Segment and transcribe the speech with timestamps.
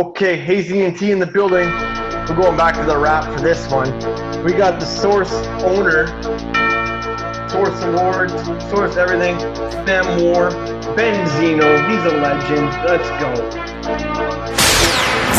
[0.00, 1.68] Okay, Hazy and T in the building.
[1.68, 3.92] We're going back to the rap for this one.
[4.42, 5.30] We got the Source
[5.60, 6.06] owner,
[7.50, 8.32] Source Awards,
[8.70, 9.38] Source everything,
[9.84, 10.48] Sam Moore,
[10.96, 11.68] Benzino.
[11.90, 12.68] He's a legend.
[12.88, 13.28] Let's go.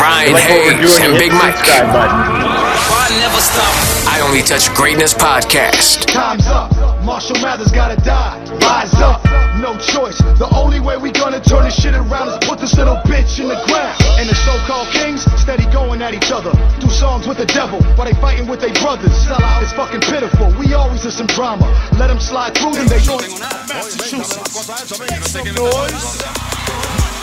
[0.00, 1.56] Ryan Like what we're Hayes and Big the Mike.
[1.56, 2.20] subscribe button.
[2.22, 4.12] I never stop.
[4.14, 6.06] I only touch greatness podcast.
[6.06, 6.91] Time's up.
[7.04, 8.38] Marshall Mathers gotta die.
[8.62, 9.24] Rise up.
[9.58, 10.18] No choice.
[10.38, 13.48] The only way we gonna turn this shit around is put this little bitch in
[13.48, 13.98] the ground.
[14.18, 16.52] And the so-called kings steady going at each other.
[16.80, 19.12] Do songs with the devil while they fighting with their brothers.
[19.26, 20.54] Sell out It's fucking pitiful.
[20.58, 21.66] We always in some drama.
[21.98, 22.86] Let them slide through them.
[22.86, 23.26] They join.
[23.66, 24.98] Massachusetts.
[24.98, 26.22] Make some noise.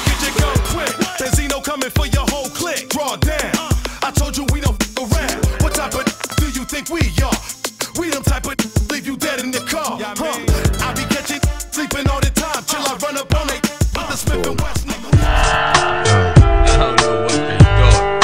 [0.05, 0.93] Get your gun quick.
[1.19, 2.89] Benzino coming for your whole clique.
[2.89, 3.71] Draw down.
[4.03, 5.39] I told you we don't around.
[5.63, 6.03] What type of
[6.37, 7.58] do you think we are?
[7.99, 8.55] We them type of
[8.89, 9.99] leave you dead in the car.
[9.99, 10.39] Huh?
[10.79, 14.15] I be catching sleeping all the time till I run up on they with the
[14.15, 15.11] Smith and West nigga.
[15.19, 18.23] I don't know what they thought.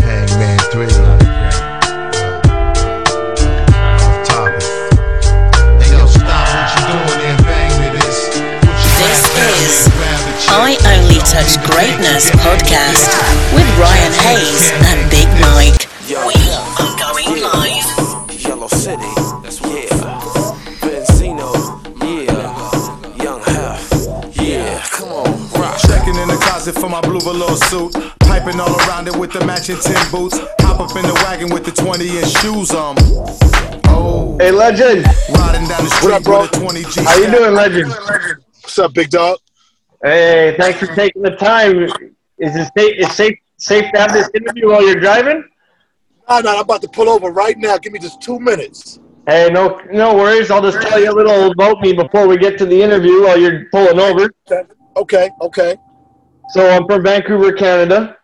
[0.00, 0.88] Hangman 3.
[4.00, 4.64] Off topic.
[5.76, 8.32] Hey, yo, stop what you doing there, bang to this.
[8.64, 10.56] Put your This rap down is and grab the chick.
[10.56, 13.12] I Only Touch Greatness podcast
[13.52, 15.84] with Ryan Hayes and Big Mike.
[26.74, 27.92] In the closet for my blue velour suit.
[28.20, 30.38] Piping all around it with the matching tin boots.
[30.60, 32.96] Hop up in the wagon with the 20 inch shoes on.
[33.88, 35.04] Oh, Hey, legend.
[35.30, 36.42] riding down the street up, bro?
[36.42, 37.02] with a 20 G.
[37.04, 37.90] How you doing, legend?
[37.90, 39.38] What's up, big dog?
[40.02, 41.84] Hey, thanks for taking the time.
[42.38, 42.94] Is it safe?
[42.98, 45.44] Is safe safe to have this interview while you're driving?
[46.28, 47.76] Nah, nah, I'm about to pull over right now.
[47.78, 48.98] Give me just two minutes.
[49.28, 50.50] Hey, no, no worries.
[50.50, 53.38] I'll just tell you a little about me before we get to the interview while
[53.38, 54.28] you're pulling over.
[54.96, 55.76] Okay, okay.
[56.50, 58.18] So I'm from Vancouver, Canada.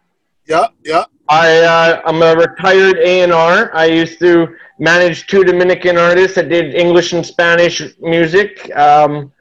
[0.47, 1.05] Yeah, yeah.
[1.29, 3.71] I uh, I'm a retired A and R.
[3.75, 8.75] I used to manage two Dominican artists that did English and Spanish music.
[8.77, 9.33] Um,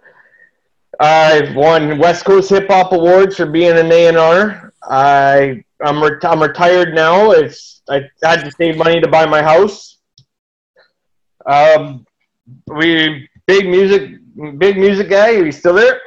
[0.99, 4.73] I've won West Coast Hip Hop Awards for being an A and R.
[4.83, 7.31] I I'm, I'm retired now.
[7.31, 9.99] It's I had to save money to buy my house.
[11.45, 12.05] Um,
[12.67, 14.19] we big music,
[14.57, 15.35] big music guy.
[15.35, 16.01] Are you still there?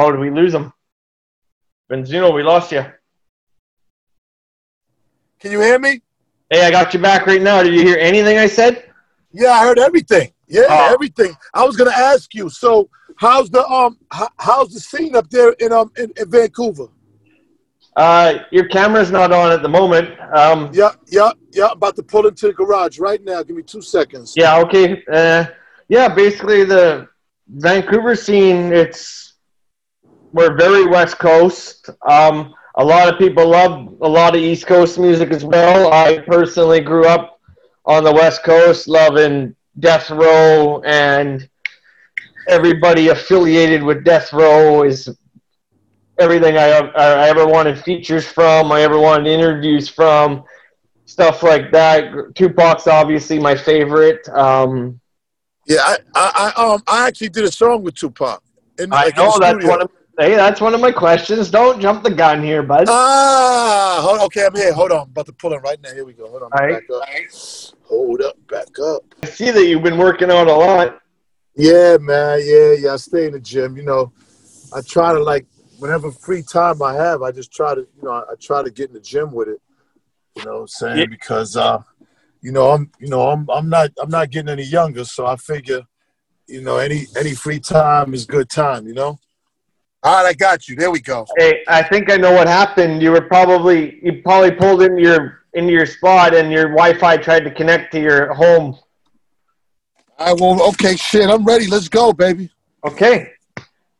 [0.00, 0.72] Oh, did we lose him?
[1.90, 2.84] Benzino, we lost you.
[5.40, 6.00] Can you hear me?
[6.50, 7.64] Hey, I got you back right now.
[7.64, 8.92] Did you hear anything I said?
[9.32, 10.32] Yeah, I heard everything.
[10.46, 10.92] Yeah, Oh.
[10.94, 11.34] everything.
[11.52, 12.48] I was gonna ask you.
[12.48, 16.86] So, how's the um, how, how's the scene up there in um in, in Vancouver?
[17.96, 20.08] Uh, your camera's not on at the moment.
[20.32, 21.70] Um, Yeah, yeah, yeah.
[21.72, 23.42] About to pull into the garage right now.
[23.42, 24.34] Give me two seconds.
[24.36, 25.02] yeah, okay.
[25.12, 25.46] Uh,
[25.88, 27.08] yeah, basically the
[27.48, 28.72] Vancouver scene.
[28.72, 29.27] It's
[30.32, 31.90] we're very West Coast.
[32.08, 35.92] Um, a lot of people love a lot of East Coast music as well.
[35.92, 37.40] I personally grew up
[37.84, 41.48] on the West Coast, loving Death Row and
[42.48, 45.08] everybody affiliated with Death Row is
[46.18, 50.44] everything I, I ever wanted features from, I ever wanted interviews from,
[51.04, 52.34] stuff like that.
[52.34, 54.28] Tupac's obviously my favorite.
[54.30, 55.00] Um,
[55.66, 58.42] Yeah, I, I, I um, I actually did a song with Tupac.
[58.78, 59.70] In, I like, in know the that's studio.
[59.70, 61.50] one of hey, that's one of my questions.
[61.50, 62.86] Don't jump the gun here, bud.
[62.88, 64.72] Ah, hold, okay, I'm here.
[64.72, 65.94] Hold on, I'm about to pull in right now.
[65.94, 66.28] Here we go.
[66.28, 66.86] Hold on, All right.
[66.88, 67.08] back up.
[67.84, 69.02] Hold up, back up.
[69.22, 71.00] I see that you've been working out a lot.
[71.54, 72.40] Yeah, man.
[72.44, 72.92] Yeah, yeah.
[72.92, 73.76] I stay in the gym.
[73.76, 74.12] You know,
[74.74, 75.46] I try to like
[75.78, 78.70] whenever free time I have, I just try to, you know, I, I try to
[78.70, 79.60] get in the gym with it.
[80.36, 80.98] You know what I'm saying?
[80.98, 81.06] Yeah.
[81.06, 81.82] Because uh,
[82.42, 85.36] you know, I'm you know, I'm I'm not I'm not getting any younger, so I
[85.36, 85.82] figure,
[86.46, 89.18] you know, any any free time is good time, you know?
[90.02, 90.76] All right, I got you.
[90.76, 91.26] There we go.
[91.36, 93.02] Hey, I think I know what happened.
[93.02, 97.40] You were probably you probably pulled in your into your spot and your Wi-Fi tried
[97.40, 98.78] to connect to your home.
[100.18, 101.66] I will okay, shit, I'm ready.
[101.66, 102.50] Let's go, baby.
[102.84, 103.32] Okay.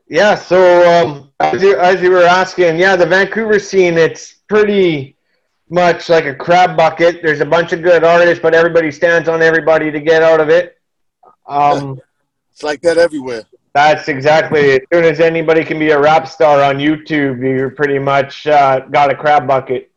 [0.08, 5.16] Yeah, so um, as, you, as you were asking, yeah, the Vancouver scene, it's pretty
[5.68, 7.20] much like a crab bucket.
[7.22, 10.48] There's a bunch of good artists, but everybody stands on everybody to get out of
[10.48, 10.78] it.
[11.46, 12.00] Um,
[12.50, 13.42] It's like that everywhere.
[13.74, 14.72] That's exactly.
[14.72, 18.80] As soon as anybody can be a rap star on YouTube, you're pretty much uh,
[18.80, 19.90] got a crab bucket.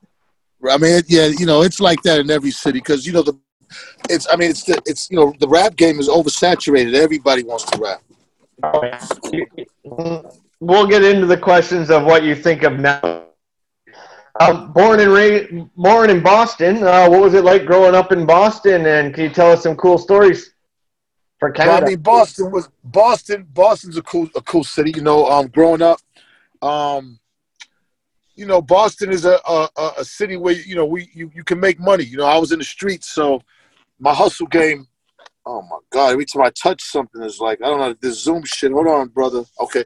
[0.70, 3.38] I mean, yeah, you know, it's like that in every city because you know the,
[4.10, 4.28] it's.
[4.32, 6.94] I mean, it's the, it's you know the rap game is oversaturated.
[6.94, 8.02] Everybody wants to rap.
[10.60, 13.26] We'll get into the questions of what you think of now.
[14.40, 16.84] Um, born and raised, born in Boston.
[16.84, 18.86] Uh, what was it like growing up in Boston?
[18.86, 20.54] And can you tell us some cool stories
[21.42, 23.48] for Well, I mean, Boston was Boston.
[23.52, 24.92] Boston's a cool a cool city.
[24.96, 26.00] You know, um, growing up,
[26.62, 27.20] um,
[28.36, 31.44] you know, Boston is a, a a- a city where you know we you, you
[31.44, 32.04] can make money.
[32.04, 33.42] You know, I was in the streets, so
[34.00, 34.88] my hustle game.
[35.44, 36.12] Oh my god!
[36.12, 38.72] Every time I touch something, it's like I don't know this Zoom shit.
[38.72, 39.44] Hold on, brother.
[39.60, 39.84] Okay,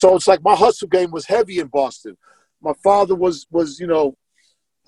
[0.00, 2.18] so it's like my hustle game was heavy in Boston.
[2.60, 4.16] My father was was you know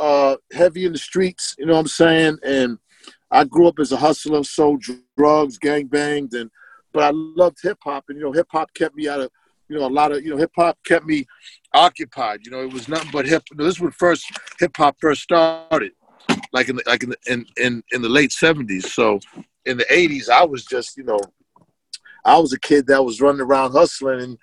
[0.00, 1.55] uh, heavy in the streets.
[1.56, 2.38] You know what I'm saying?
[2.44, 2.79] And
[3.35, 4.85] I grew up as a hustler, sold
[5.19, 6.51] drugs, gang banged, and
[6.93, 9.31] but I loved hip hop, and you know hip hop kept me out of
[9.69, 11.27] you know a lot of you know hip hop kept me
[11.75, 12.41] occupied.
[12.45, 13.43] You know, it was nothing but hip.
[13.57, 14.25] This was first
[14.61, 15.91] hip hop first started,
[16.53, 18.93] like in the, like in the, in, in in the late seventies.
[18.93, 19.19] So
[19.67, 21.19] in the eighties, I was just you know,
[22.25, 24.39] I was a kid that was running around hustling and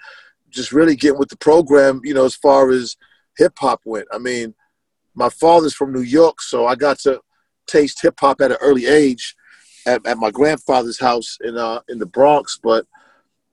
[0.50, 2.02] just really getting with the program.
[2.04, 2.98] You know, as far as
[3.38, 4.08] hip hop went.
[4.12, 4.54] I mean,
[5.16, 7.22] my father's from New York, so I got to
[7.72, 9.36] taste hip hop at an early age
[9.86, 12.60] at, at my grandfather's house in uh in the Bronx.
[12.62, 12.86] But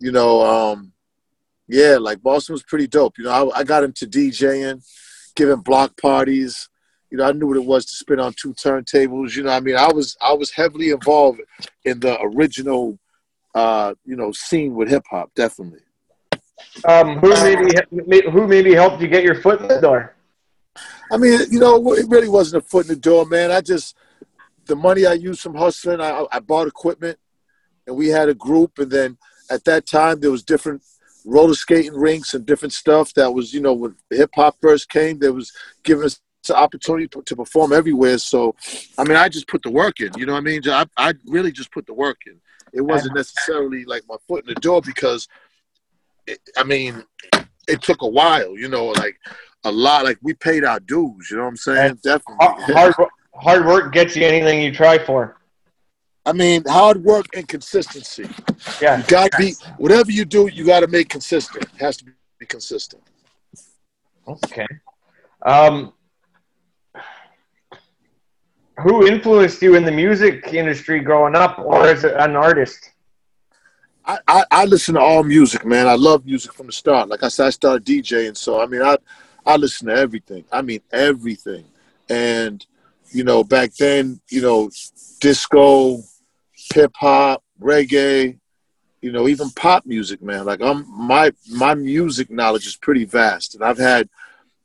[0.00, 0.92] you know, um,
[1.66, 3.18] yeah, like Boston was pretty dope.
[3.18, 4.84] You know, I, I got into DJing,
[5.34, 6.68] giving block parties.
[7.10, 9.34] You know, I knew what it was to spin on two turntables.
[9.34, 11.40] You know, I mean, I was I was heavily involved
[11.84, 12.98] in the original,
[13.54, 15.30] uh, you know, scene with hip hop.
[15.34, 15.80] Definitely.
[16.86, 20.14] Um, who maybe who maybe helped you get your foot in the door?
[21.10, 23.50] I mean, you know, it really wasn't a foot in the door, man.
[23.50, 23.96] I just
[24.68, 27.18] the money I used from hustling, I, I bought equipment,
[27.86, 28.78] and we had a group.
[28.78, 29.18] And then
[29.50, 30.82] at that time, there was different
[31.24, 35.18] roller skating rinks and different stuff that was, you know, when hip hop first came,
[35.18, 38.18] there was giving us the opportunity to, to perform everywhere.
[38.18, 38.54] So,
[38.96, 40.12] I mean, I just put the work in.
[40.16, 40.62] You know what I mean?
[40.66, 42.40] I, I really just put the work in.
[42.72, 45.26] It wasn't necessarily like my foot in the door because,
[46.26, 47.02] it, I mean,
[47.66, 48.56] it took a while.
[48.56, 49.16] You know, like
[49.64, 50.04] a lot.
[50.04, 51.30] Like we paid our dues.
[51.30, 51.98] You know what I'm saying?
[52.02, 52.46] Definitely.
[52.74, 52.94] Hard
[53.40, 55.36] hard work gets you anything you try for.
[56.26, 58.28] I mean, hard work and consistency.
[58.82, 58.98] Yeah.
[58.98, 60.48] You got to be whatever you do.
[60.48, 61.64] You got to make consistent.
[61.64, 63.02] It has to be consistent.
[64.26, 64.66] Okay.
[65.46, 65.94] Um,
[68.82, 72.90] who influenced you in the music industry growing up, or as an artist?
[74.04, 75.88] I, I, I listen to all music, man.
[75.88, 77.08] I love music from the start.
[77.08, 78.96] Like I said, I started DJing, so I mean, I
[79.46, 80.44] I listen to everything.
[80.52, 81.64] I mean, everything.
[82.10, 82.64] And
[83.10, 84.70] you know, back then, you know,
[85.20, 85.98] disco,
[86.74, 88.38] hip hop, reggae,
[89.00, 90.44] you know, even pop music, man.
[90.44, 94.08] Like I'm my my music knowledge is pretty vast, and I've had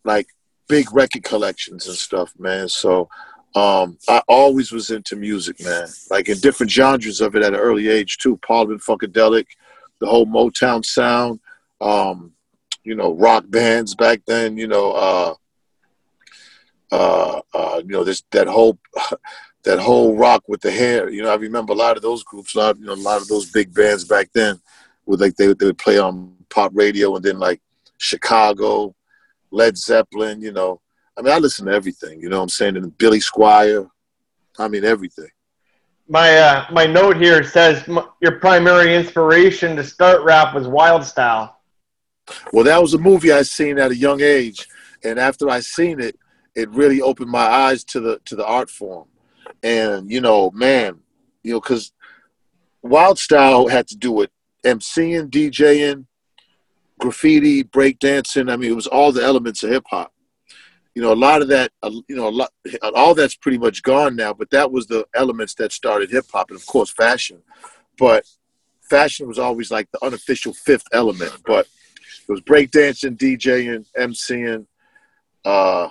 [0.04, 0.28] like
[0.68, 2.68] big record collections and stuff, man.
[2.68, 3.10] So
[3.56, 5.88] um, I always was into music, man.
[6.10, 8.38] Like in different genres of it at an early age too.
[8.38, 9.45] Parliament Funkadelic,
[10.00, 11.40] the whole Motown sound,
[11.80, 12.31] um,
[12.84, 14.57] you know, rock bands back then.
[14.57, 15.34] You know, uh,
[16.94, 18.78] uh, uh, you know, this that whole
[19.63, 21.10] that whole rock with the hair.
[21.10, 22.54] You know, I remember a lot of those groups.
[22.54, 24.60] A lot, you know, a lot of those big bands back then.
[25.06, 27.60] With like they they would play on pop radio, and then like
[27.98, 28.95] Chicago,
[29.50, 30.40] Led Zeppelin.
[30.42, 30.81] You know,
[31.18, 32.22] I mean, I listen to everything.
[32.22, 32.78] You know what I'm saying?
[32.78, 33.90] And Billy Squire.
[34.60, 35.30] I mean, everything.
[36.07, 41.04] My uh, my note here says m- your primary inspiration to start rap was Wild
[41.04, 41.57] Style.
[42.51, 44.68] Well, that was a movie I seen at a young age,
[45.04, 46.18] and after I seen it,
[46.56, 49.08] it really opened my eyes to the to the art form.
[49.62, 51.00] And you know, man,
[51.44, 51.92] you know, because
[52.82, 54.30] Wild Style had to do with
[54.64, 56.06] MCing, DJing,
[57.00, 58.52] graffiti, breakdancing.
[58.52, 60.14] I mean, it was all the elements of hip hop.
[60.96, 62.52] You know, a lot of that, uh, you know, a lot,
[62.94, 64.33] all that's pretty much gone now.
[64.33, 67.42] But that was the elements that started hip hop, and of course, fashion.
[67.98, 68.26] But
[68.81, 71.33] fashion was always like the unofficial fifth element.
[71.45, 71.68] But
[72.28, 74.66] it was breakdancing, DJing, MCing,
[75.44, 75.90] uh,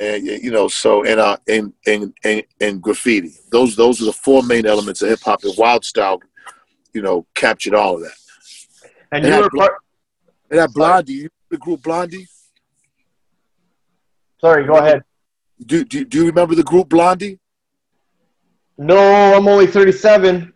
[0.00, 3.34] and you know, so and uh, and and and, and graffiti.
[3.50, 5.44] Those those are the four main elements of hip hop.
[5.44, 6.20] And Wild Style,
[6.94, 8.12] you know, captured all of that.
[9.12, 9.74] And And you were part.
[10.50, 12.26] And that Blondie, you the group Blondie.
[14.40, 15.04] Sorry, go ahead.
[15.64, 17.38] Do, do do you remember the group Blondie?
[18.78, 20.54] No, I'm only 37.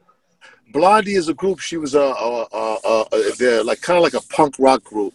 [0.72, 1.60] Blondie is a group.
[1.60, 4.82] She was a, a, a, a, a they're like kind of like a punk rock
[4.82, 5.12] group,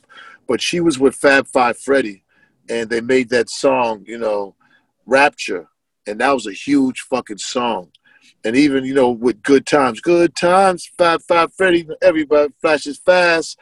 [0.48, 2.24] but she was with Fab Five Freddy,
[2.70, 4.56] and they made that song, you know,
[5.06, 5.68] Rapture,
[6.08, 7.92] and that was a huge fucking song.
[8.46, 13.58] And even you know with Good Times, Good Times, Fab Five Freddy, everybody flashes fast.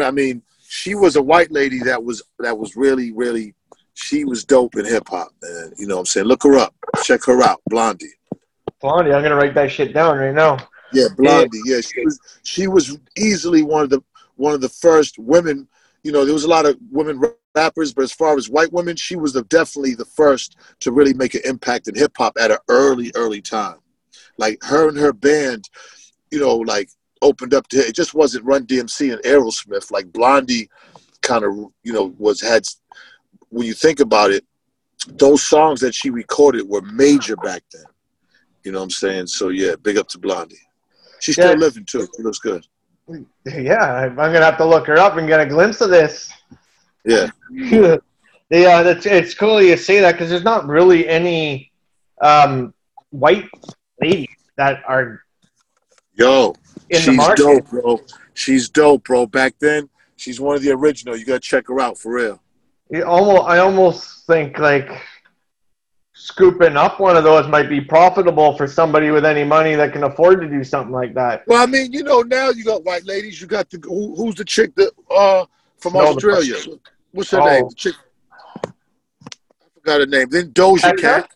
[0.00, 3.54] I mean, she was a white lady that was that was really really.
[3.98, 5.72] She was dope in hip hop, man.
[5.78, 6.26] You know what I'm saying?
[6.26, 8.12] Look her up, check her out, Blondie.
[8.80, 10.58] Blondie, I'm gonna write that shit down right now.
[10.92, 11.60] Yeah, Blondie.
[11.64, 14.02] Yeah, she was she was easily one of the
[14.36, 15.66] one of the first women.
[16.02, 17.20] You know, there was a lot of women
[17.56, 21.14] rappers, but as far as white women, she was the, definitely the first to really
[21.14, 23.78] make an impact in hip hop at an early, early time.
[24.38, 25.68] Like her and her band,
[26.30, 26.90] you know, like
[27.22, 27.94] opened up to it.
[27.94, 29.90] Just wasn't Run DMC and Aerosmith.
[29.90, 30.68] Like Blondie,
[31.22, 32.62] kind of, you know, was had
[33.48, 34.44] when you think about it,
[35.06, 37.84] those songs that she recorded were major back then.
[38.64, 39.28] You know what I'm saying?
[39.28, 40.56] So yeah, big up to Blondie.
[41.20, 41.56] She's still Yeah.
[41.56, 42.06] living too.
[42.16, 42.66] She looks good.
[43.46, 46.32] Yeah, I'm gonna have to look her up and get a glimpse of this.
[47.06, 47.28] Yeah.
[48.50, 51.70] yeah, that's it's cool you say that because there's not really any
[52.20, 52.74] um,
[53.10, 53.48] white
[54.02, 55.22] ladies that are
[56.14, 56.54] Yo,
[56.90, 57.36] in the she's market.
[57.42, 58.00] dope, bro.
[58.34, 59.26] She's dope, bro.
[59.26, 61.16] Back then, she's one of the original.
[61.16, 62.42] You gotta check her out for real.
[62.90, 64.88] You almost, I almost think like
[66.14, 70.04] scooping up one of those might be profitable for somebody with any money that can
[70.04, 71.46] afford to do something like that.
[71.46, 73.40] Well, I mean, you know, now you got white ladies.
[73.40, 75.44] You got the who, who's the chick that uh
[75.78, 76.56] from No, the- Australia?
[77.16, 77.46] What's her Oh.
[77.46, 77.68] name?
[77.68, 77.94] The chick.
[78.66, 78.70] I
[79.74, 80.28] forgot her name.
[80.30, 81.30] Then Doja Cat.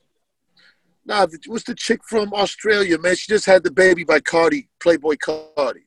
[1.06, 3.16] Nah, the- what's the chick from Australia, man?
[3.16, 5.84] She just had the baby by Carti, Playboi Carti.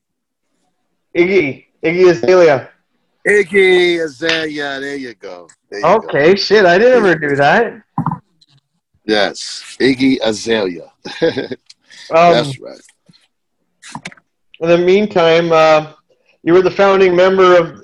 [1.16, 2.70] Iggy, Iggy Azalea.
[3.26, 4.80] Iggy Azalea.
[4.80, 5.48] There you go.
[5.70, 5.94] There you go.
[6.08, 7.80] Okay, shit, I didn't ever do that.
[9.06, 10.90] Yes, Iggy Azalea.
[12.10, 12.80] Um, That's right.
[14.60, 15.92] In the meantime, uh,
[16.42, 17.83] you were the founding member of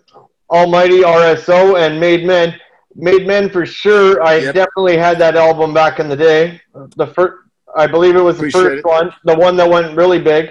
[0.50, 2.58] Almighty RSO and Made Men.
[2.94, 4.22] Made Men for sure.
[4.22, 4.54] I Yep.
[4.54, 6.60] definitely had that album back in the day.
[6.96, 7.34] The first,
[7.76, 8.84] I believe it was the Appreciate first it.
[8.84, 10.50] one, the one that went really big.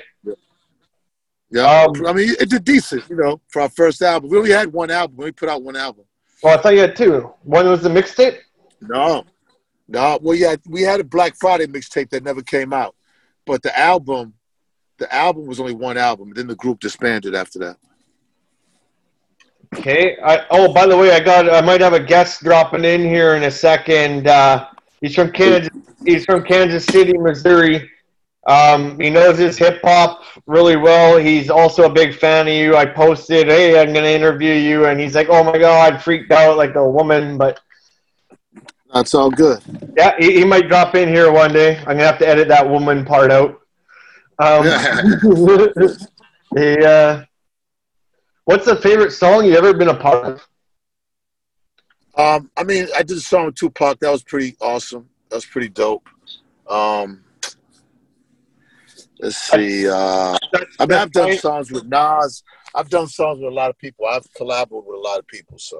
[1.51, 4.29] Yeah, Um, I mean, it did decent, you know, for our first album.
[4.29, 5.17] We only had one album.
[5.17, 6.05] We put out one album.
[6.43, 7.33] Well, I thought you had two.
[7.43, 8.37] One was the mixtape.
[8.81, 9.25] No,
[9.87, 10.19] no.
[10.21, 12.95] Well, yeah, we had a Black Friday mixtape that never came out,
[13.45, 14.35] but the album,
[14.99, 16.31] the album was only one album.
[16.35, 17.77] Then the group disbanded after that.
[19.75, 20.17] Okay.
[20.23, 21.49] I, oh, by the way, I got.
[21.49, 24.27] I might have a guest dropping in here in a second.
[24.27, 24.67] Uh,
[24.99, 25.69] he's from Kansas.
[26.05, 27.89] He's from Kansas City, Missouri.
[28.47, 31.17] Um, he knows his hip hop really well.
[31.17, 32.75] He's also a big fan of you.
[32.75, 35.97] I posted, "Hey, I'm going to interview you," and he's like, "Oh my god!" I
[35.99, 37.37] freaked out like a woman.
[37.37, 37.59] But
[38.91, 39.61] That's all good.
[39.95, 41.77] yeah, he, he might drop in here one day.
[41.79, 43.61] I'm gonna have to edit that woman part out.
[44.39, 44.63] Um,
[46.51, 47.25] the, uh,
[48.49, 50.47] what's the favorite song you've ever been a part of?
[52.15, 53.99] Um, I mean, I did a song with Tupac.
[53.99, 55.07] That was pretty awesome.
[55.29, 56.09] That was pretty dope.
[56.67, 57.23] Um,
[59.19, 59.87] let's see.
[59.87, 60.35] Uh,
[60.79, 62.43] I mean, I've done songs with Nas.
[62.73, 64.07] I've done songs with a lot of people.
[64.07, 65.59] I've collaborated with a lot of people.
[65.59, 65.77] So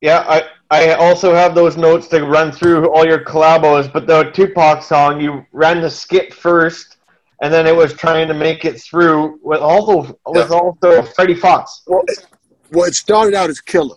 [0.00, 4.30] Yeah, I, I also have those notes to run through all your collabos, but the
[4.30, 6.98] Tupac song, you ran the skit first,
[7.42, 11.82] and then it was trying to make it through with also with also Freddie Foxxx.
[11.86, 12.26] well, it,
[12.70, 13.96] well, it started out as Killer.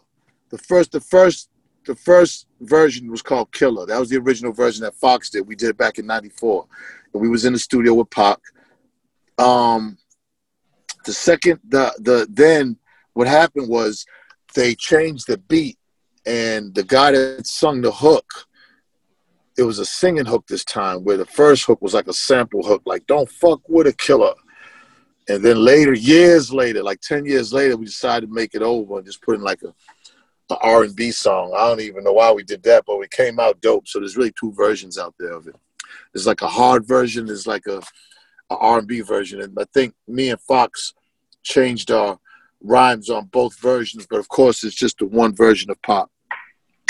[0.49, 1.49] The first, the first,
[1.85, 3.85] the first version was called Killer.
[3.85, 5.47] That was the original version that Foxxx did.
[5.47, 6.65] We did it back in '94,
[7.13, 8.39] and we was in the studio with Pac.
[9.37, 9.97] Um,
[11.05, 12.77] the second, the the then
[13.13, 14.05] what happened was
[14.55, 15.77] they changed the beat,
[16.25, 18.25] and the guy that sung the hook,
[19.57, 22.63] it was a singing hook this time, where the first hook was like a sample
[22.63, 24.33] hook, like "Don't fuck with a killer."
[25.27, 28.97] And then later, years later, like ten years later, we decided to make it over
[28.97, 29.73] and just put in like a
[30.61, 31.53] r&b song.
[31.55, 33.87] I don't even know why we did that, but it came out dope.
[33.87, 35.55] So there's really two versions out there of it.
[36.13, 37.25] There's like a hard version.
[37.25, 37.81] There's like a,
[38.49, 40.93] a R and B version, and I think me and Foxxx
[41.43, 42.19] changed our
[42.61, 44.05] rhymes on both versions.
[44.09, 46.11] But of course, it's just the one version of pop.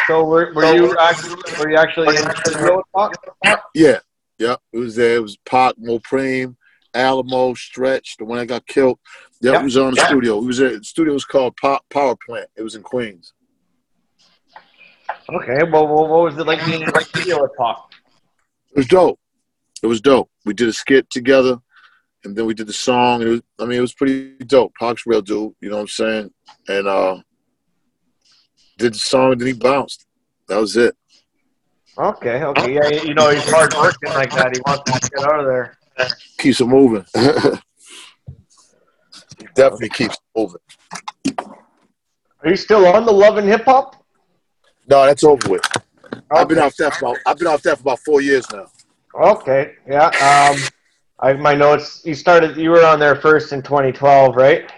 [0.08, 3.18] So were, were you actually were you actually in the studio with Fox?
[3.74, 4.00] Yeah,
[4.38, 5.16] yeah, it was there.
[5.16, 6.56] It was Pac, Mopreme,
[6.94, 9.00] Alamo, Stretch, the one that got killed.
[9.42, 9.62] Yeah, Yeah.
[9.62, 10.38] it was on the studio.
[10.40, 10.78] It was there.
[10.78, 12.46] The studio was called Pop, Power Play.
[12.56, 13.34] It was in Queens.
[15.30, 17.96] Okay, well, well what was it like being in the studio with Fox?
[18.72, 19.20] It was dope.
[19.82, 20.30] It was dope.
[20.46, 21.58] We did a skit together,
[22.24, 23.22] and then we did the song.
[23.22, 24.74] It was, I mean, it was pretty dope.
[24.80, 26.32] Pac's real dude, you know what I'm saying?
[26.68, 27.18] And uh,
[28.78, 30.06] did the song, and then he bounced.
[30.48, 30.96] That was it.
[31.98, 34.54] Okay, okay, yeah, you know he's hard working like that.
[34.54, 35.78] He wants to get out of there.
[36.38, 37.06] Keeps it moving.
[37.16, 37.22] he
[39.56, 40.60] definitely keeps moving.
[42.44, 43.96] Are you still on the Love and Hip Hop?
[44.90, 45.66] No, that's over with.
[46.30, 48.66] I've been off that for about, I've been off that for about four years now.
[49.16, 50.08] Okay, yeah.
[50.08, 50.58] Um,
[51.20, 52.02] I have my notes.
[52.06, 52.58] You started.
[52.58, 54.70] You were on there first in 2012, right?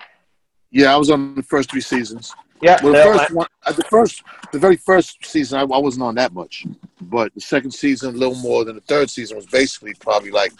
[0.69, 2.35] Yeah, I was on the first three seasons.
[2.61, 2.79] Yeah.
[2.83, 6.03] Well, the no, first one, uh, the first, the very first season, I, I wasn't
[6.03, 6.65] on that much,
[7.01, 10.51] but the second season, a little more than the third season, was basically probably like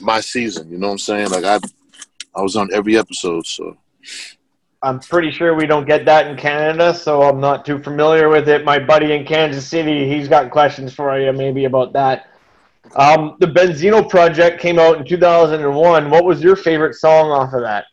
[0.00, 0.70] my season.
[0.70, 1.30] You know what I'm saying?
[1.30, 1.58] Like I,
[2.34, 3.46] I was on every episode.
[3.46, 3.76] So
[4.82, 8.48] I'm pretty sure we don't get that in Canada, so I'm not too familiar with
[8.48, 8.64] it.
[8.64, 12.28] My buddy in Kansas City, he's got questions for you, maybe about that.
[12.96, 16.10] Um, the Benzino project came out in 2001.
[16.10, 17.86] What was your favorite song off of that?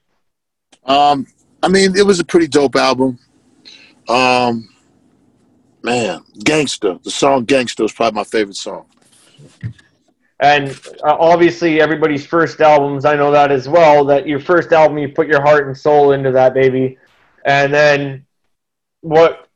[0.86, 1.28] Um,
[1.64, 3.18] I mean, it was a pretty dope album.
[4.08, 4.70] Um,
[5.84, 7.00] Man, Gangster.
[7.04, 8.86] The song Gangster is probably my favorite song.
[10.40, 10.70] And
[11.04, 14.06] uh, obviously, everybody's first albums, I know that as well.
[14.06, 16.98] That your first album, you put your heart and soul into that baby,
[17.46, 18.26] and then
[19.02, 19.48] what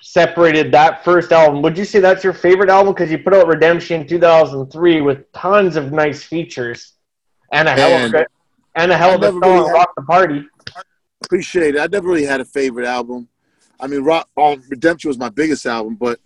[0.00, 1.62] separated that first album?
[1.62, 5.30] Would you say that's your favorite album because you put out Redemption in 2003 with
[5.32, 6.92] tons of nice features
[7.52, 8.26] and a hell of Man, a
[8.80, 10.46] and a hell of a song, really had- Rock the Party.
[11.24, 11.80] Appreciate it.
[11.80, 13.28] I never really had a favorite album.
[13.78, 16.18] I mean, Rock um, Redemption was my biggest album, but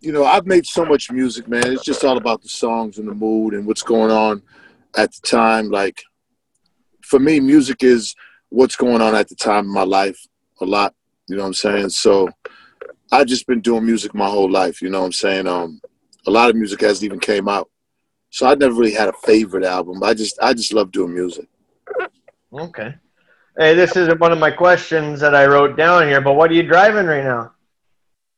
[0.00, 1.72] you know, I've made so much music, man.
[1.72, 4.42] It's just all about the songs and the mood and what's going on
[4.96, 5.70] at the time.
[5.70, 6.02] Like,
[7.02, 8.14] for me, music is
[8.48, 10.18] what's going on at the time in my life
[10.60, 10.94] a lot.
[11.28, 11.90] You know what I'm saying?
[11.90, 12.28] So,
[13.12, 14.82] I've just been doing music my whole life.
[14.82, 15.46] You know what I'm saying?
[15.46, 15.80] Um,
[16.26, 17.70] a lot of music hasn't even came out,
[18.30, 20.02] so I never really had a favorite album.
[20.02, 21.46] I just, I just love doing music.
[22.52, 22.94] Okay.
[23.58, 26.54] Hey, this isn't one of my questions that I wrote down here, but what are
[26.54, 27.52] you driving right now?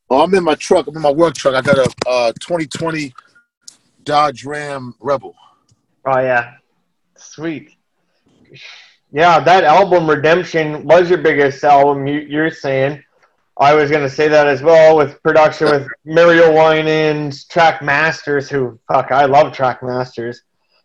[0.09, 0.87] Oh, I'm in my truck.
[0.87, 1.55] I'm in my work truck.
[1.55, 3.13] I got a uh, 2020
[4.03, 5.33] Dodge Ram Rebel.
[6.05, 6.55] Oh yeah,
[7.15, 7.71] sweet.
[9.11, 12.05] Yeah, that album Redemption was your biggest album.
[12.07, 13.01] You, you're saying.
[13.57, 18.77] I was gonna say that as well with production with Mario Winans, Track Masters, who
[18.91, 20.41] fuck I love Track Masters.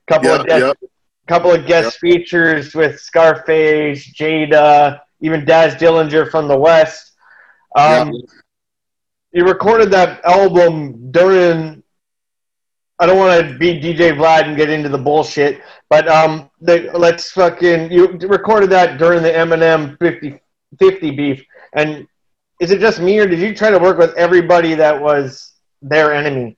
[0.09, 0.91] A Couple Yep, of guest, yep.
[1.31, 7.13] Couple of guest features with Scarface, Jada, even Daz Dillinger from the West.
[7.77, 8.13] Um,
[9.33, 11.85] You recorded that album during.
[12.99, 16.91] I don't want to be DJ Vlad and get into the bullshit, but um, the,
[16.95, 20.39] let's fucking you recorded that during the Eminem 50,
[20.79, 21.45] 50 beef,
[21.75, 22.07] and
[22.61, 26.13] is it just me or did you try to work with everybody that was their
[26.13, 26.57] enemy?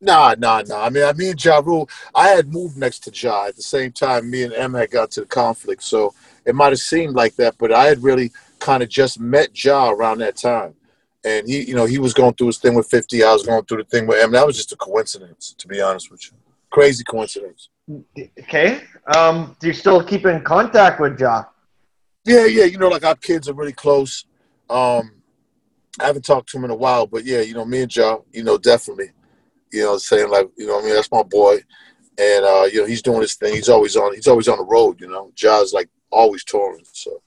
[0.00, 0.84] Nah, nah, nah.
[0.84, 3.90] I mean, I mean, Ja Rule, I had moved next to Ja at the same
[3.90, 4.30] time.
[4.30, 6.14] Me and Em had got to the conflict, so
[6.44, 9.90] it might have seemed like that, but I had really kind of just met Ja
[9.90, 10.74] around that time,
[11.24, 13.24] and he, you know, he was going through his thing with Fifty.
[13.24, 14.32] I was going through the thing with Em.
[14.32, 16.36] That was just a coincidence, to be honest with you.
[16.70, 17.70] Crazy coincidence.
[18.38, 18.82] Okay.
[19.16, 21.44] Um, do you still keep in contact with Ja?
[22.24, 22.64] Yeah, yeah.
[22.64, 24.26] You know, like our kids are really close.
[24.68, 25.12] Um,
[25.98, 28.18] I haven't talked to him in a while, but yeah, you know, me and Ja,
[28.32, 29.10] you know, definitely.
[29.72, 31.56] You know, saying like, you know, what I mean, that's my boy,
[32.18, 33.54] and uh, you know, he's doing his thing.
[33.54, 34.14] He's always on.
[34.14, 35.00] He's always on the road.
[35.00, 36.84] You know, Ja's like always touring.
[36.92, 37.22] So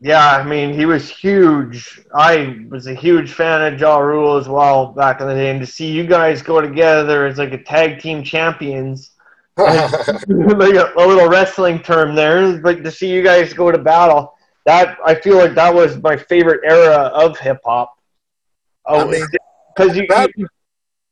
[0.00, 2.00] Yeah, I mean, he was huge.
[2.14, 5.60] I was a huge fan of Ja Rule as well back in the day, and
[5.60, 9.12] to see you guys go together as like a tag team champions,
[10.28, 14.34] like a, a little wrestling term there, but to see you guys go to battle,
[14.66, 17.94] that I feel like that was my favorite era of hip hop.
[18.96, 19.26] I Oh, mean,
[19.74, 20.28] because you, you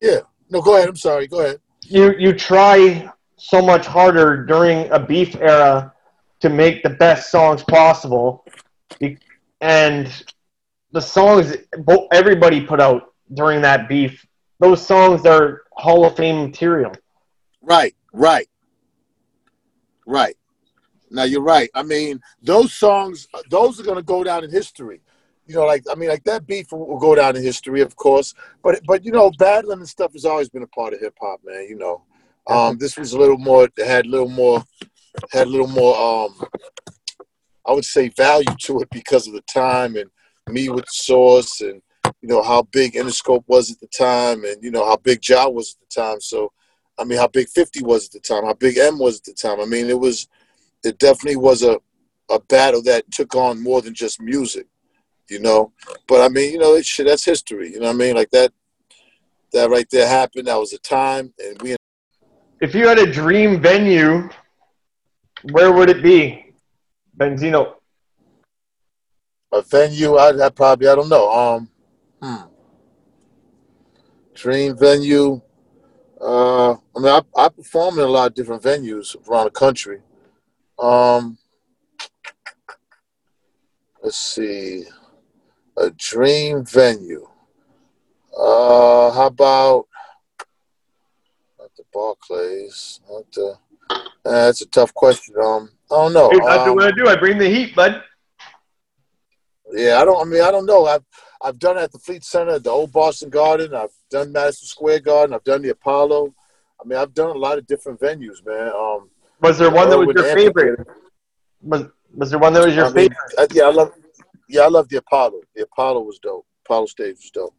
[0.01, 0.21] yeah.
[0.53, 0.89] No, go ahead.
[0.91, 1.27] I'm sorry.
[1.27, 1.61] Go ahead.
[1.83, 5.93] you you try so much harder during a beef era
[6.41, 8.45] to make the best songs possible
[9.61, 10.25] and
[10.93, 11.57] the songs
[12.13, 14.25] everybody put out during that beef
[14.61, 16.93] those songs are hall of fame material
[17.63, 18.49] Right, right,
[20.07, 20.37] right.
[21.11, 21.71] Now you're right.
[21.75, 25.01] I mean, those songs, those are gonna go down in history.
[25.53, 28.33] You know, like I mean, like that beef will, go down in history, of course.
[28.63, 31.41] But but you know, battling and stuff has always been a part of hip hop,
[31.45, 31.67] man.
[31.69, 32.05] You know,
[32.47, 34.65] um, this was a little more had a little more
[35.31, 36.35] had a little more um,
[37.67, 40.11] I would say value to it because of the time and
[40.49, 41.83] me with the source and
[42.23, 45.49] you know how big Interscope was at the time and you know how big Ja
[45.49, 46.21] was at the time.
[46.23, 46.51] So
[46.99, 49.35] I mean, how big 50 was at the time, how big Em was at the
[49.35, 49.61] time.
[49.61, 50.29] I mean, it was,
[50.85, 51.79] it definitely was a,
[52.31, 54.67] a battle that took on more than just music,
[55.29, 55.73] you know.
[56.09, 57.07] But I mean, you know, it's shit.
[57.07, 57.73] That's history.
[57.73, 58.15] You know what I mean?
[58.15, 58.53] Like that,
[59.53, 60.49] that right there happened.
[60.49, 61.77] That was a time, and we.
[62.61, 64.29] if you had a dream venue
[65.51, 66.53] where would it be
[67.19, 67.75] benzino
[69.53, 71.31] A venue, I, I probably, I don't know.
[71.31, 71.69] Um,
[72.23, 72.49] hmm.
[74.35, 75.41] Dream venue.
[76.21, 80.01] Uh, I mean, I, I perform in a lot of different venues around the country.
[80.79, 81.37] Um,
[84.03, 84.85] let's see,
[85.77, 87.27] a dream venue.
[88.37, 89.87] Uh, how about
[91.59, 93.01] not the Barclays?
[93.11, 93.57] Not the.
[93.91, 94.01] Uh,
[94.47, 95.35] that's a tough question.
[95.43, 96.31] Um, I don't know.
[96.33, 98.03] That's Um, what i do i bring the heat bud
[99.75, 100.21] yeah, I don't.
[100.21, 100.85] I mean, I don't know.
[100.87, 101.05] I've
[101.43, 103.75] I've done it at the Fleet Center, the old Boston Garden.
[103.75, 105.35] I've done Madison Square Garden.
[105.35, 106.35] I've done the Apollo.
[106.83, 108.69] I mean, I've done a lot of different venues, man.
[108.69, 109.09] Um,
[109.41, 110.87] was there one that was your favorite
[111.63, 113.93] was, was there one that was your I mean, favorite I- yeah, I love.
[114.49, 115.41] Yeah, I love the Apollo.
[115.55, 116.47] The Apollo was dope.
[116.65, 117.55] Apollo stage was dope.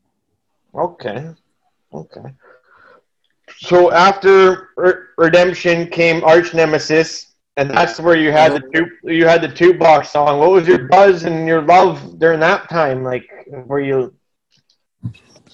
[0.75, 1.29] Okay.
[1.93, 2.33] Okay.
[3.57, 8.85] So after Re- Redemption came Arch Nemesis, and that's where you had the mm-hmm.
[9.03, 10.39] two you had the Tupac song.
[10.39, 13.03] What was your buzz and your love during that time?
[13.03, 14.13] Like, were you?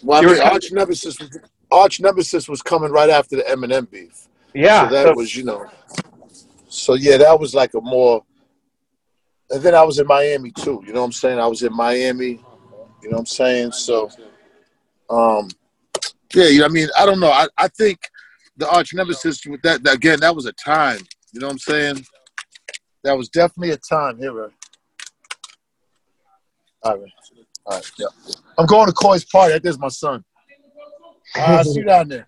[0.03, 1.39] Well, I You mean, Arch Nemesis, was-
[1.71, 4.27] Arch Nemesis was coming right after the Eminem beef.
[4.53, 4.87] Yeah.
[4.87, 5.69] so that so- was, you know.
[6.69, 8.23] So yeah, that was like a more.
[9.51, 10.83] And then I was in Miami too.
[10.85, 11.39] You know what I'm saying?
[11.39, 12.43] I was in Miami.
[13.01, 13.71] You know what I'm saying?
[13.71, 14.09] So,
[15.09, 15.49] um,
[16.33, 16.47] yeah.
[16.47, 17.31] You know, I mean, I don't know.
[17.31, 17.99] I, I think
[18.57, 20.99] the Arch Nemesis with that, again, that was a time.
[21.33, 22.05] You know what I'm saying?
[23.03, 24.17] That was definitely a time.
[24.17, 24.51] Here, right?
[26.83, 27.11] All right.
[27.65, 27.91] All right.
[27.97, 28.07] Yeah.
[28.57, 29.53] I'm going to Coi's party.
[29.53, 30.23] That is my son.
[31.35, 32.27] Uh, see you down there.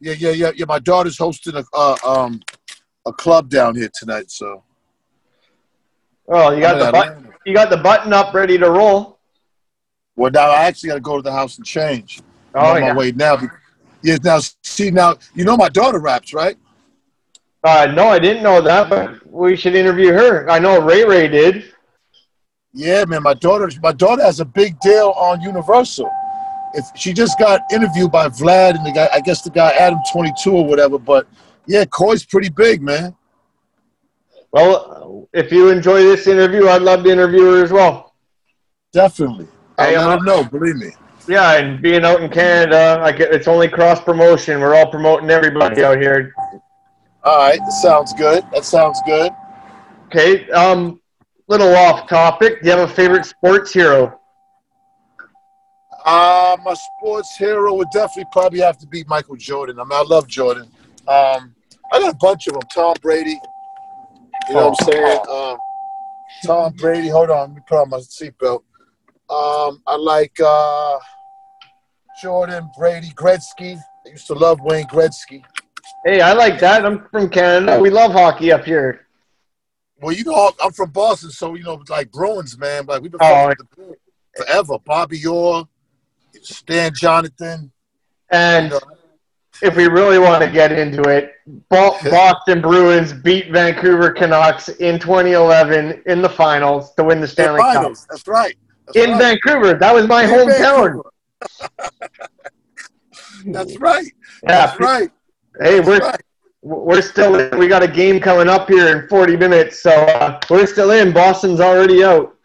[0.00, 0.64] Yeah, yeah, yeah, yeah.
[0.66, 2.40] My daughter's hosting a uh, um
[3.06, 4.62] a club down here tonight, so
[6.32, 7.28] Well, you got the button.
[7.44, 9.18] You got the button up, ready to roll.
[10.16, 12.22] well now I actually got to go to the house and change.
[12.54, 12.92] I'm Oh on yeah.
[12.94, 13.36] my way now.
[14.02, 16.56] Yeah, now see now you know my daughter raps, right?
[17.62, 20.48] Uh, no, I didn't know that, but we should interview her.
[20.48, 21.74] I know Ray Ray did.
[22.72, 23.22] Yeah, man.
[23.22, 26.10] My daughter, my daughter has a big deal on Universal.
[26.72, 29.98] If she just got interviewed by Vlad and the guy, I guess the guy Adam
[30.10, 30.98] Twenty Two or whatever.
[30.98, 31.26] But
[31.66, 33.14] yeah, Coi's pretty big, man.
[34.52, 38.14] Well, if you enjoy this interview, I'd love to interview her as well.
[38.92, 39.48] Definitely.
[39.78, 40.44] I'll let uh, know.
[40.44, 40.90] Believe me.
[41.26, 44.60] Yeah, and being out in Canada, like it's only cross promotion.
[44.60, 46.34] We're all promoting everybody out here.
[47.24, 48.44] All right, that sounds good.
[48.52, 49.32] That sounds good.
[50.06, 51.00] Okay, um,
[51.46, 52.60] little off topic.
[52.60, 54.18] Do you have a favorite sports hero?
[56.04, 59.78] Uh, my sports hero would definitely probably have to be Michael Jordan.
[59.78, 60.68] I mean, I love Jordan.
[61.06, 61.54] Um,
[61.92, 62.62] I got a bunch of them.
[62.74, 63.38] Tom Brady.
[64.48, 65.18] You know what I'm saying?
[65.30, 65.58] Um,
[66.44, 67.08] Tom Brady.
[67.08, 68.62] Hold on, let me put on my seatbelt.
[69.30, 70.98] Um, I like uh,
[72.20, 73.78] Jordan, Brady, Gretzky.
[74.06, 75.42] I used to love Wayne Gretzky.
[76.04, 76.84] Hey, I like that.
[76.84, 77.80] I'm from Canada.
[77.80, 79.06] We love hockey up here.
[80.00, 82.86] Well, you know, I'm from Boston, so you know, like Bruins, man.
[82.86, 83.94] Like we've been Oh, the
[84.36, 84.78] forever.
[84.84, 85.68] Bobby Orr,
[86.42, 87.70] Stan Jonathan.
[88.30, 88.72] And
[89.62, 91.32] if we really want to get into it,
[91.68, 97.74] Boston Bruins beat Vancouver Canucks in 2011 in the finals to win the Stanley Cup.
[97.74, 98.06] Finals.
[98.10, 98.56] That's right.
[98.86, 99.20] That's In right.
[99.44, 101.02] Vancouver, that was my In hometown.
[103.46, 104.06] That's right.
[104.44, 105.10] Yeah, That's right.
[105.60, 106.20] Hey, That's we're right.
[106.62, 107.58] we're still in.
[107.58, 111.12] we got a game coming up here in 40 minutes, so uh, we're still in.
[111.12, 112.36] Boston's already out.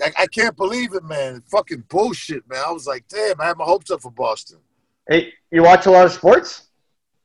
[0.00, 1.42] I, I can't believe it, man.
[1.50, 2.62] Fucking bullshit, man.
[2.66, 4.58] I was like, damn, I had my hopes up for Boston.
[5.08, 6.68] Hey, you watch a lot of sports?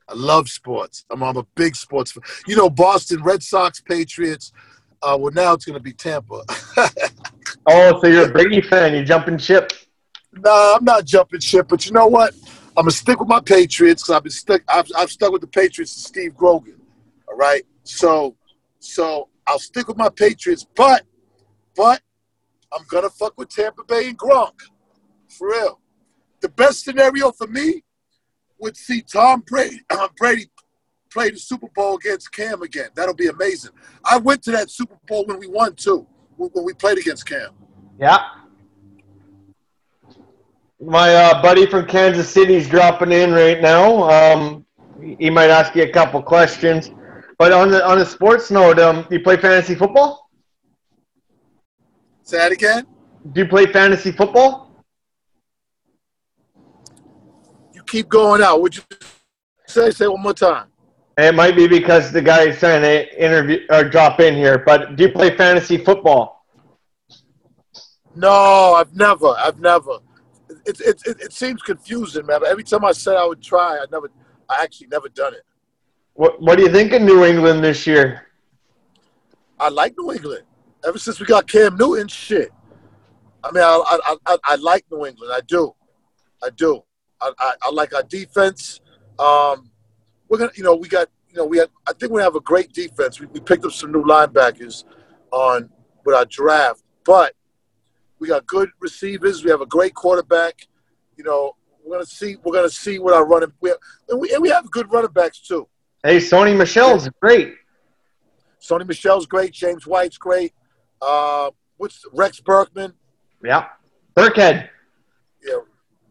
[0.10, 1.06] I love sports.
[1.10, 2.24] I'm, I'm a big sports fan.
[2.48, 4.52] You know, Boston, Red Sox, Patriots.
[5.02, 6.44] Uh, well, now it's going to be Tampa.
[7.70, 8.94] Oh, so you're a Brady fan?
[8.94, 9.74] You're jumping ship?
[10.34, 12.34] nah, I'm not jumping ship, but you know what?
[12.78, 14.62] I'm gonna stick with my Patriots because I've been stuck.
[14.68, 16.80] I've, I've stuck with the Patriots and Steve Grogan.
[17.28, 18.36] All right, so
[18.80, 21.04] so I'll stick with my Patriots, but
[21.76, 22.02] but
[22.72, 24.54] I'm gonna fuck with Tampa Bay and Gronk
[25.28, 25.80] for real.
[26.42, 27.84] The best scenario for me
[28.60, 29.82] would see Tom Brady
[30.18, 30.50] Brady
[31.12, 32.90] play the Super Bowl against Cam again.
[32.96, 33.72] That'll be amazing.
[34.06, 37.50] I went to that Super Bowl when we won too, when we played against Cam.
[38.00, 38.20] Yeah.
[40.80, 44.10] My uh, buddy from Kansas City is dropping in right now.
[44.10, 44.66] Um,
[45.20, 46.92] he might ask you a couple questions.
[47.38, 50.30] But on the on a sports note, um, do you play fantasy football?
[52.24, 52.86] Say that again.
[53.32, 54.84] Do you play fantasy football?
[57.74, 58.62] You keep going out.
[58.62, 58.84] Would you
[59.68, 60.68] say say one more time?
[61.18, 64.60] It might be because the guy is trying to interview or drop in here.
[64.60, 66.46] But do you play fantasy football?
[68.16, 69.34] No, I've never.
[69.38, 69.98] I've never.
[70.66, 72.42] It, it, it, it seems confusing, man.
[72.42, 74.12] But every time I said I would try, I never.
[74.50, 75.44] I actually never done it.
[76.14, 78.28] What What do you think of New England this year?
[79.60, 80.44] I like New England.
[80.88, 82.52] Ever since we got Cam Newton, shit.
[83.44, 85.32] I mean, I I, I, I like New England.
[85.34, 85.74] I do.
[86.44, 86.84] I do.
[87.22, 88.82] I, I, I like our defense.
[89.20, 89.72] Um,
[90.28, 91.70] we're gonna, you know, we got, you know, we had.
[91.88, 93.20] I think we have a great defense.
[93.20, 94.84] We, we picked up some new linebackers
[95.32, 95.70] on
[96.06, 97.34] with our draft, but
[98.20, 99.44] we got good receivers.
[99.44, 100.68] We have a great quarterback.
[101.16, 102.36] You know, we're gonna see.
[102.44, 103.52] We're gonna see what our running.
[103.62, 105.68] We have, and we and we have good running backs too.
[106.04, 107.56] Hey, Sony Michel's great.
[108.62, 109.52] Sony Michel's great.
[109.52, 110.54] James White's great.
[111.02, 112.94] Uh, what's Rex Berkman?
[113.44, 113.68] Yeah.
[114.16, 114.70] Burkhead.
[115.44, 115.60] Yeah,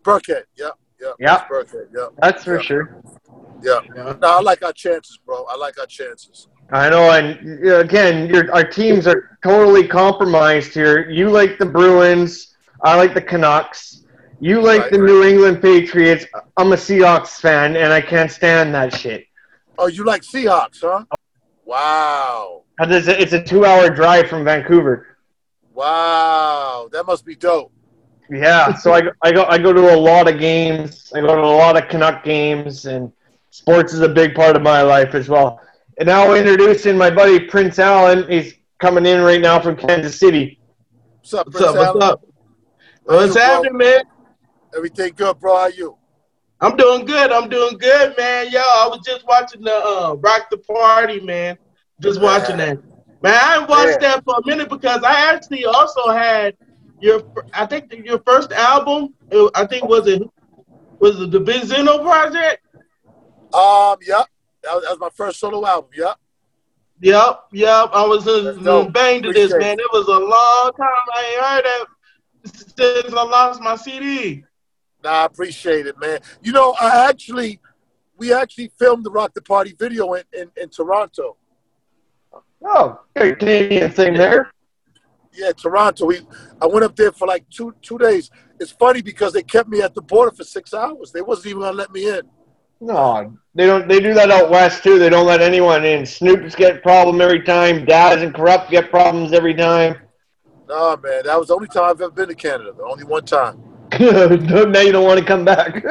[0.02, 0.44] Burkhead.
[0.56, 0.70] Yeah,
[1.18, 1.44] yeah.
[1.50, 1.88] Burkhead.
[1.94, 2.62] Yeah, That's for Yeah.
[2.62, 3.02] sure.
[3.62, 3.80] yeah.
[4.20, 5.44] No, I like our chances, bro.
[5.44, 6.48] I like our chances.
[6.72, 11.08] I know, and again, your, our teams are totally compromised here.
[11.08, 14.02] You like the Bruins, I like the Canucks.
[14.40, 15.06] You like Right, the right.
[15.06, 16.26] New England Patriots.
[16.56, 19.24] I'm a Seahawks fan, and I can't stand that shit.
[19.78, 21.04] Oh, you like Seahawks, huh?
[21.10, 21.14] Oh.
[21.64, 25.16] Wow, 'Cause It's a, it's a two-hour drive from Vancouver.
[25.72, 26.88] wow.
[26.92, 27.72] That must be dope.
[28.30, 31.12] Yeah, so I, I go I go to a lot of games.
[31.14, 33.12] I go to a lot of Canuck games, and
[33.50, 35.60] sports is a big part of my life as well.
[35.98, 38.28] And now introducing my buddy Prince Allen.
[38.28, 40.58] He's coming in right now from Kansas City.
[41.20, 41.94] What's up, What's Prince up?
[41.94, 42.20] What's up?
[43.04, 43.42] What's you, bro?
[43.42, 44.00] happening, man?
[44.76, 45.56] Everything good, bro?
[45.56, 45.96] How you?
[46.60, 47.30] I'm doing good.
[47.32, 48.50] I'm doing good, man.
[48.50, 51.56] Yo, I was just watching the uh, Rock the Party, man.
[52.00, 52.78] Just watching that.
[53.22, 54.16] Man, I haven't watched Yeah.
[54.16, 56.56] that for a minute because I actually also had
[57.00, 59.14] your, I think your first album.
[59.30, 60.22] it- I think was it
[60.98, 62.62] was it the Benzino project?
[63.52, 64.26] Um, yep.
[64.62, 65.90] That was, that was my first solo album.
[65.94, 66.16] Yep.
[67.00, 67.90] Yep, yep.
[67.92, 68.92] I was in dope.
[68.92, 69.78] bang to this, man.
[69.78, 71.86] It was a long time I ain't heard that
[72.76, 74.44] since I lost my CD.
[75.04, 76.20] Nah, I appreciate it, man.
[76.42, 77.60] You know, I actually,
[78.16, 81.36] we actually filmed the Rock the Party video in, in, in Toronto.
[82.64, 84.50] Oh, good Canadian thing there.
[85.34, 86.06] Yeah, Toronto.
[86.06, 86.20] We,
[86.60, 88.30] I went up there for like two two days.
[88.58, 91.12] It's funny because they kept me at the border for six hours.
[91.12, 92.22] They wasn't even gonna let me in.
[92.80, 93.88] No, they don't.
[93.88, 94.98] They do that out west too.
[94.98, 96.02] They don't let anyone in.
[96.02, 97.84] Snoops get problem every time.
[97.84, 99.96] Daz and Kurupt get problems every time.
[100.68, 102.72] Nah, man, that was the only time I've ever been to Canada.
[102.76, 103.62] The only one time.
[104.00, 105.84] now you don't want to come back.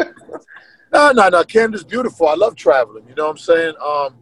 [0.93, 1.43] No, no, no.
[1.43, 2.27] Canada's beautiful.
[2.27, 3.07] I love traveling.
[3.07, 3.73] You know what I'm saying?
[3.83, 4.15] Um,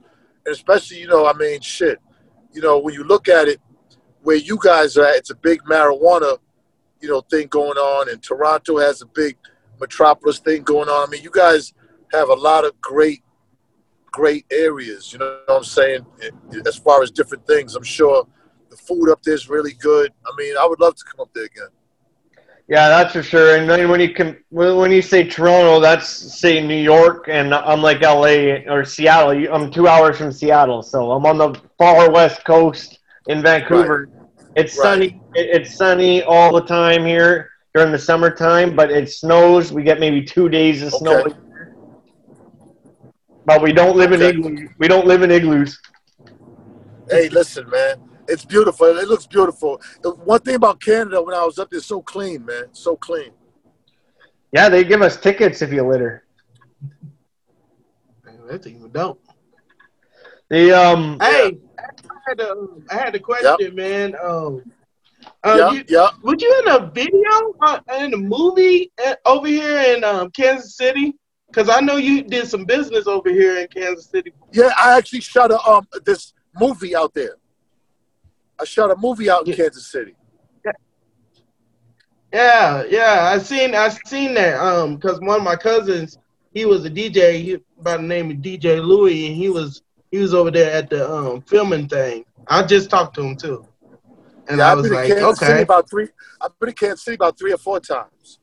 [0.46, 2.00] and especially, you know, I mean, shit.
[2.52, 3.60] You know, when you look at it,
[4.24, 6.38] where you guys are at, it's a big marijuana,
[7.02, 9.38] you know, thing going on, and Toronto has a big
[9.80, 11.08] metropolis thing going on.
[11.08, 11.74] I mean, you guys
[12.14, 13.22] have a lot of great,
[14.12, 15.12] great areas.
[15.12, 16.06] You know what I'm saying?
[16.22, 18.26] Eh, as far as different things, I'm sure
[18.70, 20.12] the food up there is really good.
[20.26, 21.68] I mean, I would love to come up there again.
[22.70, 23.58] yeah, that's for sure.
[23.58, 27.82] And then when you can, when you say Toronto, that's say New York, and I'm
[27.82, 29.54] like LA or Seattle.
[29.54, 34.10] I'm two hours from Seattle, so I'm on the far west coast in Vancouver.
[34.56, 34.84] It's Right.
[34.84, 35.22] sunny.
[35.36, 39.72] it- It's sunny all the time here during the summertime, but it snows.
[39.74, 41.22] We get maybe two days of snow.
[41.22, 41.36] Okay.
[43.46, 44.70] But we don't live in igloos.
[44.80, 45.80] We don't live in igloos.
[47.10, 47.98] Hey, listen, man.
[48.28, 48.86] It's beautiful.
[48.98, 49.82] It looks beautiful.
[50.02, 52.66] The one thing about Canada, when I was up there, so clean, man.
[52.72, 53.32] So clean.
[54.54, 56.24] Yeah, they give us tickets if you litter.
[58.24, 59.22] Man, that's even dope.
[60.50, 64.16] The um, Hey, I had a, I had a question, man.
[64.24, 64.64] Um,
[65.44, 66.10] uh, you, yeah.
[66.22, 70.76] were you in a video uh, in a movie uh, over here in um, Kansas
[70.76, 71.14] City?
[71.48, 74.34] Because I know you did some business over here in Kansas City.
[74.52, 77.36] Yeah, I actually shot a um this movie out there.
[78.60, 79.56] I shot a movie out in Yeah.
[79.58, 80.16] Kansas City.
[82.34, 84.60] Yeah, yeah, I seen I seen that.
[84.60, 86.18] Um, because one of my cousins,
[86.52, 89.84] he was a DJ he, by the name of DJ Louis, and he was
[90.14, 92.26] he was over there at the um filming thing.
[92.48, 93.68] I just talked to him too,
[94.48, 96.08] and yeah, I was like, Kansas City okay, about three.
[96.42, 98.40] I've been in Kansas City about three or four times.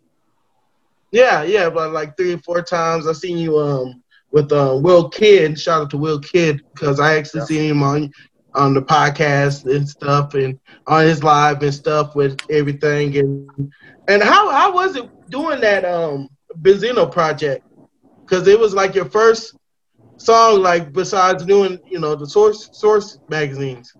[1.12, 4.02] yeah, yeah, but like three or four times I seen you um
[4.32, 5.58] with uh, Will Kidd.
[5.58, 7.46] Shout out to Will Kidd because I actually Yeah.
[7.46, 8.10] seen him on
[8.54, 13.16] on the podcast and stuff, and on his live and stuff with everything.
[13.16, 13.72] And
[14.08, 16.28] and how how was it doing that um
[16.60, 17.64] Benzino project?
[18.26, 19.54] Because it was like your first
[20.20, 23.94] song, like besides doing you know the source source magazines.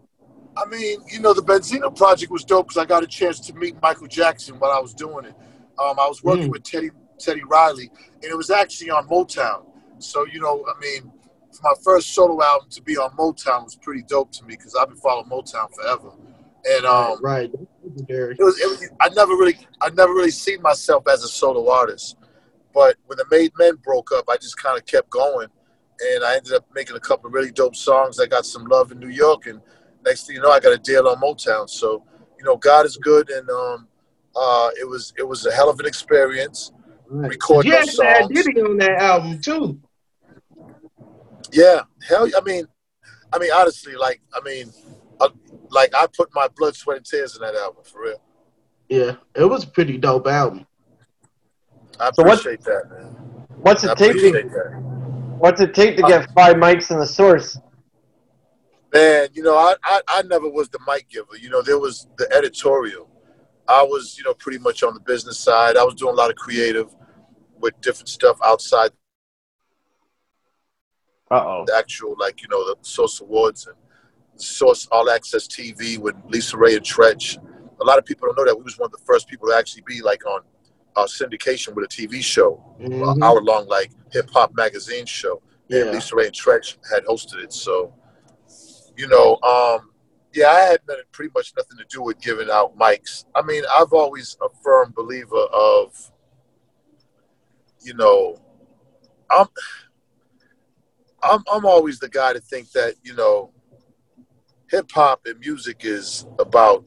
[0.57, 3.55] I mean, you know, the Benzino project was dope because I got a chance to
[3.55, 5.35] meet Michael Jackson while I was doing it.
[5.79, 6.53] Um, I was working Mm.
[6.53, 9.65] with Teddy Teddy Riley, and it was actually on Motown.
[9.99, 11.13] So, you know, I mean,
[11.53, 14.75] for my first solo album to be on Motown was pretty dope to me because
[14.75, 16.13] I've been following Motown forever.
[16.69, 17.51] And um, right,
[18.07, 18.39] Derek.
[18.39, 21.71] it was, it was I never really I never really seen myself as a solo
[21.71, 22.17] artist.
[22.75, 25.49] But when the Made Men broke up, I just kind of kept going,
[26.15, 28.19] and I ended up making a couple of really dope songs.
[28.21, 29.61] I got some love in New York, and
[30.05, 31.69] next thing you know, I got a deal on Motown.
[31.69, 32.05] So
[32.39, 33.89] you know, God is good, and um,
[34.35, 36.73] uh, it was it was a hell of an experience.
[37.09, 37.31] Right.
[37.31, 38.45] Record You those actually had songs.
[38.45, 39.81] Diddy on that album too.
[41.53, 42.67] Yeah, hell, I mean,
[43.33, 44.73] I mean, honestly, like, I mean,
[45.21, 45.31] uh,
[45.71, 48.23] like I put my blood, sweat, and tears in that album for real.
[48.89, 50.67] Yeah, it was a pretty dope album.
[51.99, 53.47] I So what- appreciate that, man.
[53.63, 54.90] what's I it take?
[55.43, 56.07] Appreciate To, that.
[56.07, 57.59] what's it take to get five mics in the source?
[58.93, 61.37] Man, you know, I, I, I never was the mic giver.
[61.41, 63.09] You know, there was the editorial.
[63.69, 65.77] I was, you know, pretty much on the business side.
[65.77, 66.95] I was doing a lot of creative
[67.61, 68.91] with different stuff outside
[71.31, 71.65] Uh oh.
[71.67, 73.77] the actual, like, you know, the Source Awards and
[74.37, 77.39] Source All Access TV with Lisa Ray and Treach.
[77.81, 79.55] A lot of people don't know that we was one of the first people to
[79.57, 80.43] actually be like on
[80.97, 83.23] uh, syndication with a TV show, Mhm.
[83.23, 85.43] hour long, like hip hop magazine show.
[85.69, 85.83] Yeah.
[85.83, 87.53] and Lisa Ray and Treach had hosted it.
[87.53, 87.95] So,
[88.97, 89.93] you know, um,
[90.35, 93.25] yeah, I had nothing, pretty much nothing to do with giving out mics.
[93.37, 96.11] I mean, I've always a firm believer of,
[97.83, 98.37] you know,
[99.31, 99.47] I'm,
[101.23, 103.53] I'm, I'm always the guy to think that you know,
[104.71, 106.85] hip hop and music is about,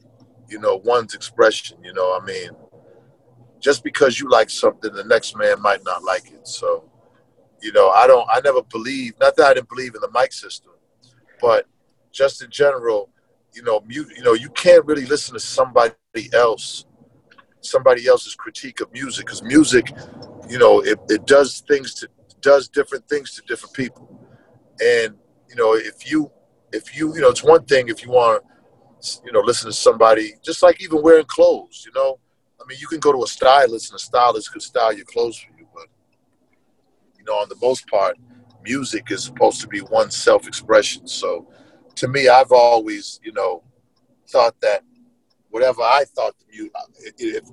[0.50, 1.78] you know, one's expression.
[1.82, 2.50] You know, I mean,
[3.64, 6.46] just because you like something, the next man might not like it.
[6.46, 6.84] So,
[7.62, 10.34] you know, I don't, I never believe, not that I didn't believe in the mic
[10.34, 10.72] system,
[11.40, 11.66] but
[12.12, 13.08] just in general,
[13.54, 15.94] you know, you know, you can't really listen to somebody
[16.34, 16.84] else,
[17.62, 19.90] somebody else's critique of music, because music,
[20.46, 22.08] you know, it, it does things to
[22.42, 24.20] does different things to different people,
[24.82, 25.14] and
[25.48, 26.30] you know, if you
[26.72, 28.42] if you you know, it's one thing if you want
[29.24, 32.18] you know, listen to somebody, just like even wearing clothes, you know,
[32.60, 35.38] I mean, you can go to a stylist and a stylist could style your clothes
[35.38, 35.86] for you, but
[37.18, 38.16] you know, on the most part,
[38.62, 41.46] music is supposed to be one self-expression, so
[41.96, 43.62] to me, I've always, you know,
[44.28, 44.82] thought that
[45.50, 46.72] whatever I thought the music,
[47.18, 47.44] if,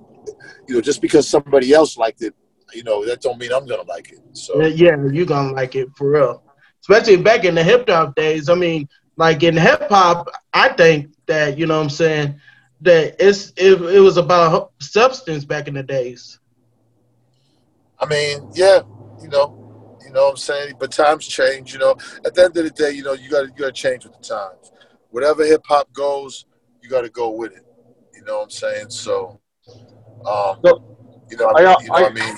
[0.67, 2.33] you know, just because somebody else liked it,
[2.73, 4.19] you know, that don't mean I'm gonna like it.
[4.33, 6.43] So Yeah, you're gonna like it for real.
[6.81, 8.49] Especially back in the hip hop days.
[8.49, 8.87] I mean,
[9.17, 12.39] like in hip hop, I think that you know what I'm saying
[12.82, 16.39] that it's it, it was about substance back in the days.
[18.00, 18.80] I mean, yeah,
[19.22, 20.74] you know, you know what I'm saying.
[20.80, 21.74] But times change.
[21.74, 23.65] You know, at the end of the day, you know, you got to you got
[23.67, 24.72] to change with the times.
[25.12, 26.46] Whatever hip hop goes,
[26.82, 27.65] you got to go with it.
[28.15, 28.89] You know what I'm saying?
[28.89, 29.39] So,
[30.26, 30.98] um, So,
[31.30, 32.38] you know, I I got- you know I- what I mean?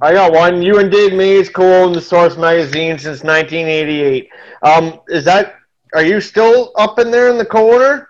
[0.00, 0.62] I got one.
[0.62, 4.28] You and Dave Mays co-owned the Source magazine since 1988.
[4.62, 5.56] Um, is that?
[5.94, 8.08] Are you still up in there in the co-owner?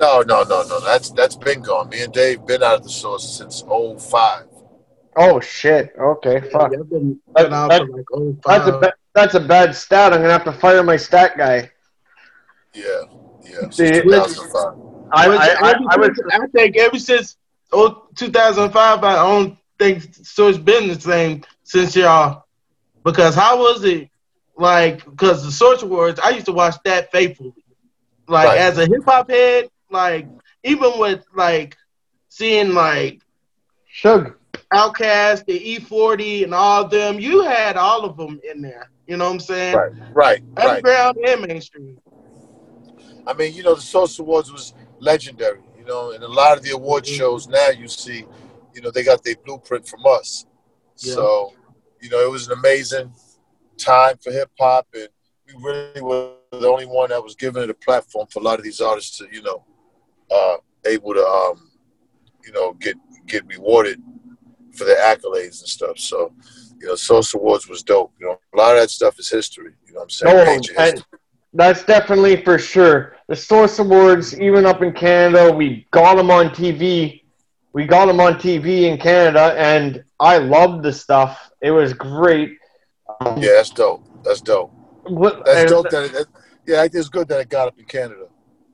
[0.00, 0.80] No, no, no, no.
[0.80, 1.88] That's that's been gone.
[1.88, 4.46] Me and Dave been out of the source since 05.
[5.16, 5.92] Oh shit.
[5.98, 6.40] Okay.
[6.50, 6.72] Fuck.
[6.72, 8.80] Yeah, I've been, That- been out that- like oh That's a five.
[8.80, 10.12] ba- that's a bad stat.
[10.12, 11.70] I'm gonna have to fire my stat guy.
[12.74, 12.84] Yeah,
[13.44, 13.68] yeah.
[13.70, 14.74] See, 2005.
[15.12, 17.36] I Which I, I, ever I was I think ever since
[17.72, 20.48] oh, 2005, I don't think so.
[20.48, 22.44] It's been the same since y'all.
[23.04, 24.08] Because how was it
[24.56, 25.04] like?
[25.04, 27.52] Because the Source Awards, I used to watch that faithfully.
[28.26, 28.58] Like Right.
[28.58, 30.26] as a hip hop head, like
[30.64, 31.76] even with like
[32.28, 33.20] seeing like
[34.02, 34.34] Suge.
[34.72, 38.90] Outkast, the E40, and all them, you had all of them in there.
[39.06, 39.76] You know what I'm saying?
[39.76, 40.66] Right, right, right.
[40.66, 41.98] Underground and mainstream.
[43.26, 46.64] I mean, you know, the Source Awards was legendary, you know, and a lot of
[46.64, 47.16] the award mm-hmm.
[47.16, 48.24] shows now you see,
[48.74, 50.46] you know, they got their blueprint from us.
[50.98, 51.14] Yeah.
[51.14, 51.52] So,
[52.00, 53.12] you know, it was an amazing
[53.76, 55.08] time for hip hop, and
[55.46, 58.58] we really were the only one that was giving it a platform for a lot
[58.58, 59.64] of these artists to, you know,
[60.32, 61.70] uh, able to, um,
[62.44, 64.00] you know, get get rewarded
[64.72, 65.98] for the accolades and stuff.
[65.98, 66.32] So,
[66.80, 68.12] you know, Source Awards was dope.
[68.20, 69.72] You know, a lot of that stuff is history.
[69.86, 70.36] You know what I'm saying?
[70.36, 70.42] No,
[70.78, 71.04] and
[71.52, 73.16] that's definitely for sure.
[73.28, 77.22] The Source Awards, even up in Canada, we got them on TV.
[77.74, 81.50] We got them on TV in Canada, and I loved the stuff.
[81.60, 82.58] It was great.
[83.20, 84.04] Um, Yeah, that's dope.
[84.24, 84.72] That's dope.
[85.04, 85.88] what- That's dope.
[85.90, 86.26] That it,
[86.66, 88.21] yeah, it's good that it got up in Canada.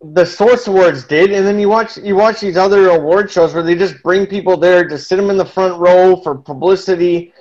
[0.00, 3.62] The Source Awards did, and then you watch you watch these other award shows where
[3.62, 7.32] they just bring people there to sit them in the front row for publicity,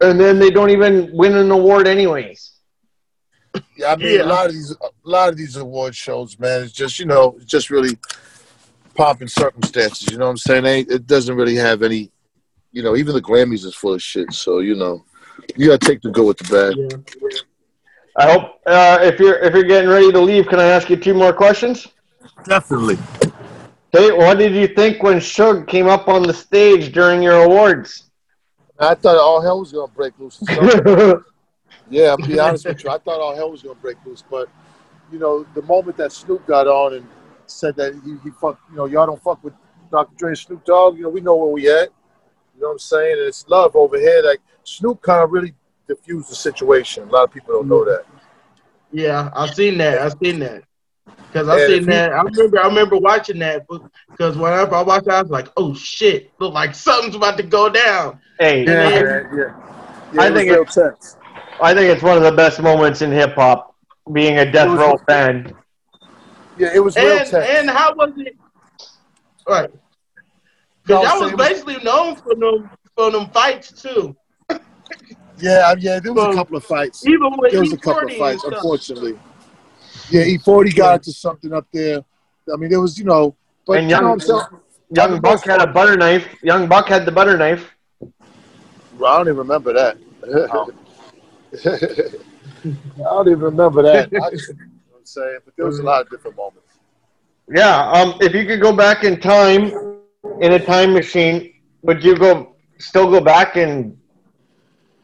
[0.00, 2.52] and then they don't even win an award anyways.
[3.76, 4.22] Yeah, I mean Yeah.
[4.22, 7.34] a lot of these a lot of these award shows, man, it's just you know,
[7.36, 7.98] it's just really
[8.94, 10.10] pomp and circumstances.
[10.10, 10.64] You know what I'm saying?
[10.64, 12.10] Ain't it doesn't really have any.
[12.72, 14.32] You know, even the Grammys is full of shit.
[14.32, 15.04] So you know,
[15.56, 16.76] you gotta take the good with the bad.
[16.76, 17.37] Yeah.
[18.18, 20.96] I hope uh, if you're if you're getting ready to leave, can I ask you
[20.96, 21.86] two more questions?
[22.44, 22.98] Definitely.
[23.92, 28.10] Hey, what did you think when Suge came up on the stage during your awards?
[28.78, 30.42] I thought all hell was gonna break loose.
[31.90, 32.90] Yeah, I'll be honest with you.
[32.90, 34.48] I thought all hell was gonna break loose, but
[35.10, 37.06] you know, the moment that Snoop got on and
[37.46, 39.54] said that he, he fuck, you know, y'all don't fuck with
[39.90, 40.14] Dr.
[40.16, 41.88] Dre and Snoop Dogg, you know, we know where we at.
[42.54, 43.12] You know what I'm saying?
[43.12, 44.22] And it's love over here.
[44.22, 45.54] Like Snoop kind of really
[45.88, 47.08] diffused the situation.
[47.08, 48.04] A lot of people don't know that.
[48.92, 49.98] Yeah, I've seen that.
[50.00, 50.62] I've seen that.
[51.32, 52.12] Cause I've seen if you- that.
[52.12, 52.58] I remember.
[52.60, 53.66] I remember watching that.
[54.10, 56.30] Because whenever I watched, it, I was like, "Oh shit!
[56.38, 58.88] Look like something's about to go down." hey, Yeah.
[58.88, 59.22] yeah.
[60.12, 60.20] yeah.
[60.22, 61.16] I think real it-
[61.60, 63.74] I think it's one of the best moments in hip hop,
[64.12, 65.52] being a Death Row fan.
[66.56, 67.48] Yeah, it was real And tense.
[67.50, 68.36] and how was it?
[69.46, 69.70] Right.
[70.88, 74.16] No, Because y'all was it was- basically known for them for them fights too.
[75.40, 77.06] Yeah, yeah, there was Well, a couple of fights.
[77.06, 79.18] Even with There was a E40 couple of fights, unfortunately.
[80.10, 82.00] Yeah, E40 got into something up there.
[82.52, 83.36] I mean, there was, you know,
[83.66, 84.60] but And you know young- what I'm?
[84.90, 86.26] Young the Buck had a butter knife.
[86.42, 87.70] Young Buck had the butter knife.
[88.02, 88.06] I
[88.98, 89.98] don't even remember that.
[90.24, 90.46] I
[92.96, 94.06] don't even remember that.
[94.06, 94.30] I, you know
[94.90, 95.38] what I'm saying?
[95.44, 96.78] But there was a lot of different moments.
[97.54, 97.90] Yeah.
[97.90, 99.72] Um, if you could go back in time,
[100.40, 103.96] in a time machine, would you go still go back and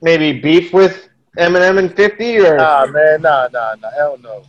[0.05, 2.59] maybe beef with Eminem and Fifty or?
[2.59, 4.45] Nah, man, nah, nah, nah, hell no.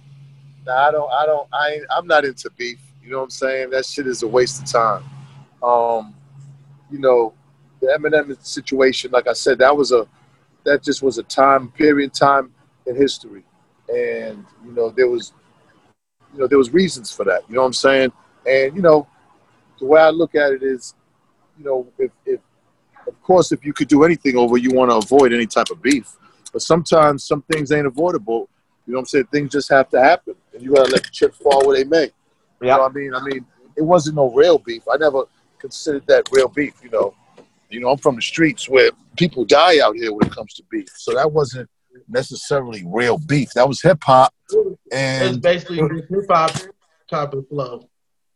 [0.67, 2.79] Nah, I don't, I don't, I ain't, I'm not into beef.
[3.01, 3.69] You know what I'm saying?
[3.69, 5.03] That shit is a waste of time.
[5.63, 6.13] Um,
[6.91, 7.33] you know,
[7.79, 10.07] the Eminem situation, like I said, that was a,
[10.65, 12.51] that just was a time period, time
[12.85, 13.43] in history,
[13.87, 15.31] and you know there was,
[16.33, 17.43] you know, there was reasons for that.
[17.47, 18.11] You know what I'm saying?
[18.47, 19.07] And you know,
[19.79, 20.95] the way I look at it is,
[21.57, 22.39] you know, if, if
[23.07, 25.81] of course, if you could do anything over, you want to avoid any type of
[25.81, 26.15] beef.
[26.51, 28.49] But sometimes some things ain't avoidable.
[28.85, 29.25] You know what I'm saying?
[29.31, 32.11] Things just have to happen, and you gotta let the chips fall where they may.
[32.61, 33.13] You know what I mean?
[33.13, 33.45] I mean,
[33.75, 34.83] it wasn't no real beef.
[34.91, 35.23] I never
[35.59, 36.73] considered that real beef.
[36.83, 37.15] You know,
[37.69, 40.63] you know, I'm from the streets where people die out here when it comes to
[40.69, 40.87] beef.
[40.95, 41.69] So that wasn't
[42.07, 43.51] necessarily real beef.
[43.53, 44.33] That was hip hop,
[44.91, 45.77] and It's and basically
[46.09, 46.51] hip hop
[47.09, 47.89] type of flow.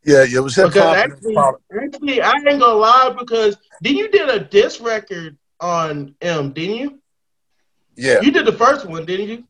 [0.03, 0.95] Yeah, it was hip hop.
[0.95, 6.51] actually, actually, I ain't gonna lie because then you did a diss record on Em,
[6.53, 6.99] didn't you?
[7.95, 9.43] Yeah, You did the first one, didn't you?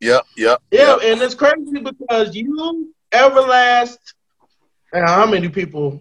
[0.00, 3.98] yeah, yeah, Yeah, and it's crazy because you, Everlast,
[4.92, 6.00] and how many people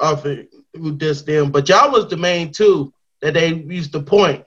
[0.00, 4.00] of it who dissed them, but y'all was the main two that they used to
[4.00, 4.44] point.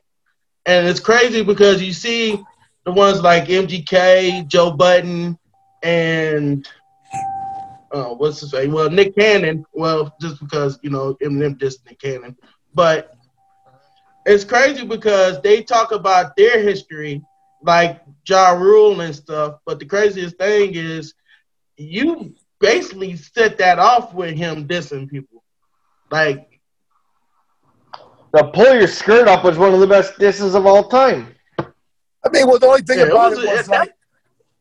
[0.65, 2.41] And it's crazy because you see
[2.85, 5.37] the ones like MGK, Joe Budden,
[5.83, 6.67] and
[7.95, 8.73] uh, what's his name?
[8.73, 9.65] Well, Nick Cannon.
[9.73, 12.35] Well, just because you know Eminem dissed Nick Cannon,
[12.73, 13.15] but
[14.25, 17.21] it's crazy because they talk about their history,
[17.61, 19.59] like Ja Rule and stuff.
[19.65, 21.13] But the craziest thing is,
[21.77, 25.43] you basically set that off with him dissing people.
[26.11, 26.61] Like,
[28.33, 31.35] The pull your skirt up was one of the best disses of all time.
[32.25, 33.93] I mean, well, the only thing Yeah, it about was it was like,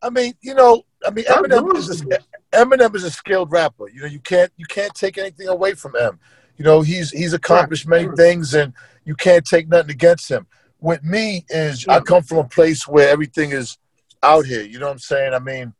[0.02, 2.04] I mean, you know, I mean, Eminem is a,
[2.52, 3.88] Eminem is a skilled rapper.
[3.88, 6.18] You know, you can't you can't take anything away from him.
[6.56, 8.72] You know, he's he's accomplished many things, and
[9.04, 10.46] you can't take nothing against him.
[10.80, 13.78] With me is I come from a place where everything is
[14.22, 14.62] out here.
[14.62, 15.34] You know what I'm saying?
[15.34, 15.74] I mean,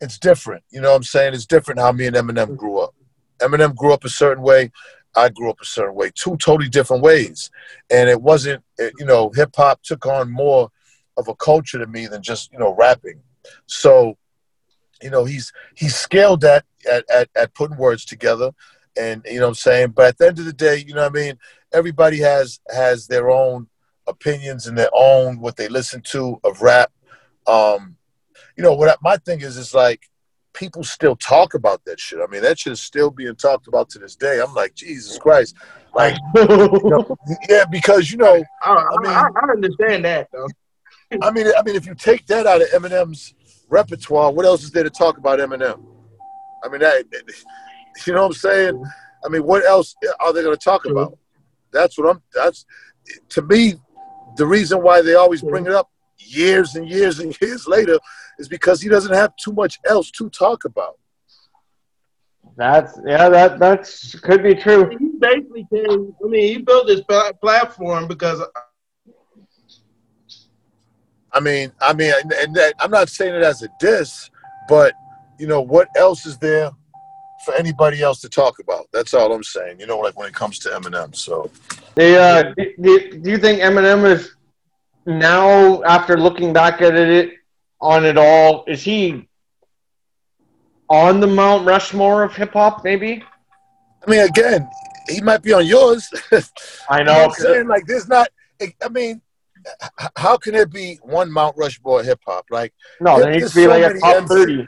[0.00, 0.62] it's different.
[0.70, 1.34] You know what I'm saying?
[1.34, 2.94] It's different how me and Eminem grew up.
[3.38, 4.70] Eminem grew up a certain way.
[5.16, 6.10] I grew up a certain way.
[6.14, 7.50] Two totally different ways.
[7.90, 10.70] And it wasn't, it- you know, hip hop took on more
[11.16, 13.20] of a culture to me than just, you know, rapping.
[13.66, 14.16] So,
[15.02, 18.52] you know, he's he's scaled that at, at, at putting words together.
[18.98, 19.90] And you know what I'm saying?
[19.90, 21.38] But at the end of the day, you know what I mean,
[21.72, 23.68] everybody has has their own
[24.06, 26.92] opinions and their own what they listen to of rap.
[27.46, 27.96] Um,
[28.56, 30.02] you know, what I, my thing is is like
[30.52, 32.18] people still talk about that shit.
[32.20, 34.40] I mean, that shit is still being talked about to this day.
[34.40, 35.54] I'm like, Jesus Christ.
[35.94, 36.46] Like, you
[36.84, 37.16] know,
[37.48, 40.48] yeah, because you know, I, I, I, I understand that though.
[41.22, 43.34] I mean, I mean, if you take that out of Eminem's
[43.70, 45.82] repertoire, what else is there to talk about Eminem?
[46.64, 47.04] I mean, that,
[48.06, 48.84] you know what I'm saying?
[49.24, 51.18] I mean, what else are they going to talk about?
[51.72, 52.22] That's what I'm.
[52.34, 52.66] That's
[53.30, 53.74] to me,
[54.36, 57.98] the reason why they always bring it up years and years and years later
[58.38, 60.98] is because he doesn't have too much else to talk about.
[62.56, 64.90] That's yeah, that that's could be true.
[64.98, 66.14] He basically came.
[66.22, 67.02] I mean, he built this
[67.40, 68.42] platform because
[71.32, 74.30] I mean, I mean, and, and that, I'm not saying it as a diss,
[74.68, 74.94] but
[75.38, 76.70] you know, what else is there
[77.44, 78.86] for anybody else to talk about?
[78.92, 79.80] That's all I'm saying.
[79.80, 81.14] You know, like when it comes to Eminem.
[81.14, 81.50] So.
[81.94, 84.34] The, uh, do, do, do you think Eminem is
[85.06, 87.34] now, after looking back at it
[87.80, 89.28] on it all, is he
[90.88, 92.84] on the Mount Rushmore of hip hop?
[92.84, 93.24] Maybe.
[94.06, 94.68] I mean, again,
[95.08, 96.08] he might be on yours.
[96.90, 97.24] I You know.
[97.24, 97.68] I'm saying?
[97.68, 98.28] Like, there's not.
[98.60, 99.22] I mean,
[100.16, 102.46] how can there be one Mount Rushmore hip hop?
[102.50, 104.66] Like, no, there needs to be so like a top thirty.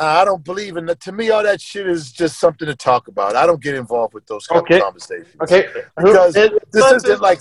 [0.00, 1.00] I don't believe in that.
[1.00, 3.36] To me, all that shit is just something to talk about.
[3.36, 4.76] I don't get involved with those kind Okay.
[4.76, 5.36] of conversations.
[5.42, 5.68] Okay.
[5.96, 7.40] Because It- this isn't like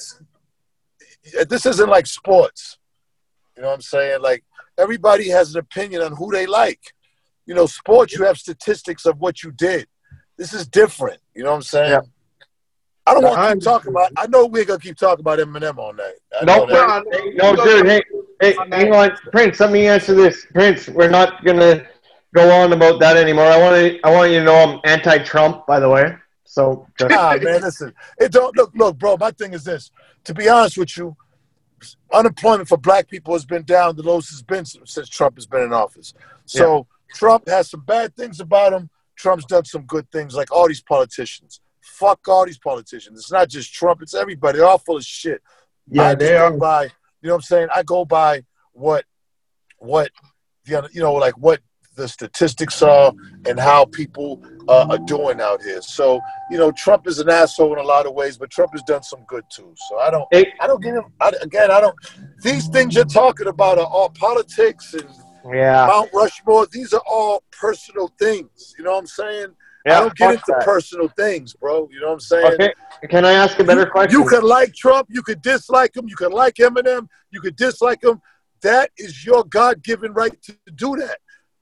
[1.49, 2.77] this isn't like sports.
[3.55, 4.21] You know what I'm saying?
[4.21, 4.43] Like
[4.77, 6.79] everybody has an opinion on who they like.
[7.45, 9.87] You know, sports you have statistics of what you did.
[10.37, 11.19] This is different.
[11.35, 11.91] You know what I'm saying?
[11.91, 11.99] Yeah.
[13.05, 14.11] I don't want I to keep talking about.
[14.17, 16.13] I know we're gonna keep talking about Eminem all night.
[16.39, 16.69] I Nope.
[16.69, 17.35] know that.
[17.35, 17.87] No, dude.
[17.87, 18.01] Hey,
[18.39, 19.59] hey, hang on, Prince.
[19.59, 20.87] Let me answer this, Prince.
[20.87, 21.87] We're not gonna
[22.33, 23.45] go on about that anymore.
[23.45, 23.99] I want to.
[24.03, 26.15] I want you to know I'm anti-Trump, by the way.
[26.45, 27.93] So just, Nah, man, listen.
[28.19, 29.17] It don't look, look, bro.
[29.17, 29.89] My thing is this.
[30.25, 31.15] To be honest with you,
[32.13, 35.47] unemployment for black people has been down the lowest it's been since since Trump has
[35.47, 36.13] been in office.
[36.45, 38.89] So Trump has some bad things about him.
[39.15, 41.61] Trump's done some good things, like all these politicians.
[41.81, 43.19] Fuck all these politicians.
[43.19, 44.01] It's not just Trump.
[44.01, 44.57] It's everybody.
[44.59, 45.41] They're all full of shit.
[45.89, 46.51] Yeah, I just they are.
[46.51, 46.83] by.
[46.83, 46.89] You
[47.27, 47.67] know what I'm saying?
[47.75, 49.05] I go by what,
[49.77, 50.09] what,
[50.65, 51.59] the other- you know, like what
[51.95, 53.11] the statistics are
[53.45, 55.81] and how people uh, are doing out here.
[55.81, 58.81] So you know, Trump is an asshole in a lot of ways, but Trump has
[58.83, 59.73] done some good too.
[59.89, 60.53] So I don't, Hey.
[60.61, 61.05] I don't give him.
[61.19, 61.95] I, again, I don't.
[62.41, 65.07] These things you're talking about are all politics and
[65.53, 65.85] Yeah.
[65.87, 66.65] Mount Rushmore.
[66.71, 68.73] These are all personal things.
[68.77, 69.47] You know what I'm saying?
[69.85, 69.97] Yeah.
[69.97, 70.65] I don't get into that.
[70.65, 71.89] personal things, bro.
[71.91, 72.53] You know what I'm saying?
[72.53, 72.73] Okay.
[73.09, 74.19] Can I ask a better question?
[74.19, 78.03] You could like Trump, you could dislike him, you could like Eminem, you could dislike
[78.03, 78.21] him.
[78.61, 81.17] That is your God given right to do that.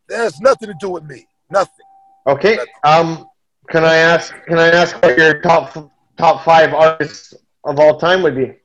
[0.09, 1.27] That has nothing to do with me.
[1.49, 1.85] Nothing.
[2.27, 2.59] Okay.
[2.83, 3.27] Um.
[3.69, 4.33] Can I ask?
[4.47, 8.55] Can I ask what your top top five artists of all time would be?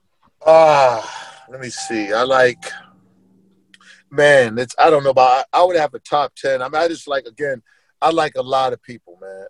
[0.46, 2.12] Ah, let me see.
[2.12, 2.64] I like
[4.14, 6.62] man, it's I don't know about I, I would have a top ten.
[6.62, 7.62] I mean, I just like again,
[8.04, 9.46] I like a lot of people, man.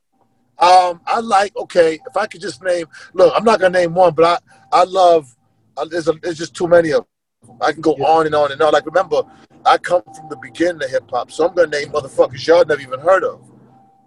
[0.61, 4.15] Um, I like okay, if I could just name look, I'm not gonna name one,
[4.15, 4.25] but
[4.73, 5.35] I I love
[5.77, 7.05] uh, there's a, there's just too many of
[7.43, 7.59] them.
[7.61, 8.73] I can go on and on and on.
[8.73, 9.23] Like remember,
[9.67, 12.81] I come from the beginning of hip hop, so I'm gonna name motherfuckers y'all never
[12.81, 13.41] even heard of.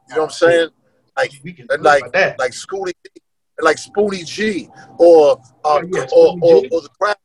[0.07, 0.69] You know what I'm saying?
[1.17, 1.33] Like
[1.69, 2.03] and like
[2.39, 2.93] like Schoolly,
[3.59, 6.69] like Spoonie G, or uh, yeah, or, or, G.
[6.71, 7.15] or the crash,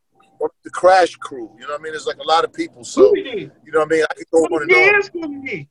[0.40, 1.48] or the Crash Crew.
[1.54, 1.92] You know what I mean?
[1.92, 2.82] There's like a lot of people.
[2.82, 4.04] So you know what I mean?
[4.10, 5.68] I could go on and Yeah, on.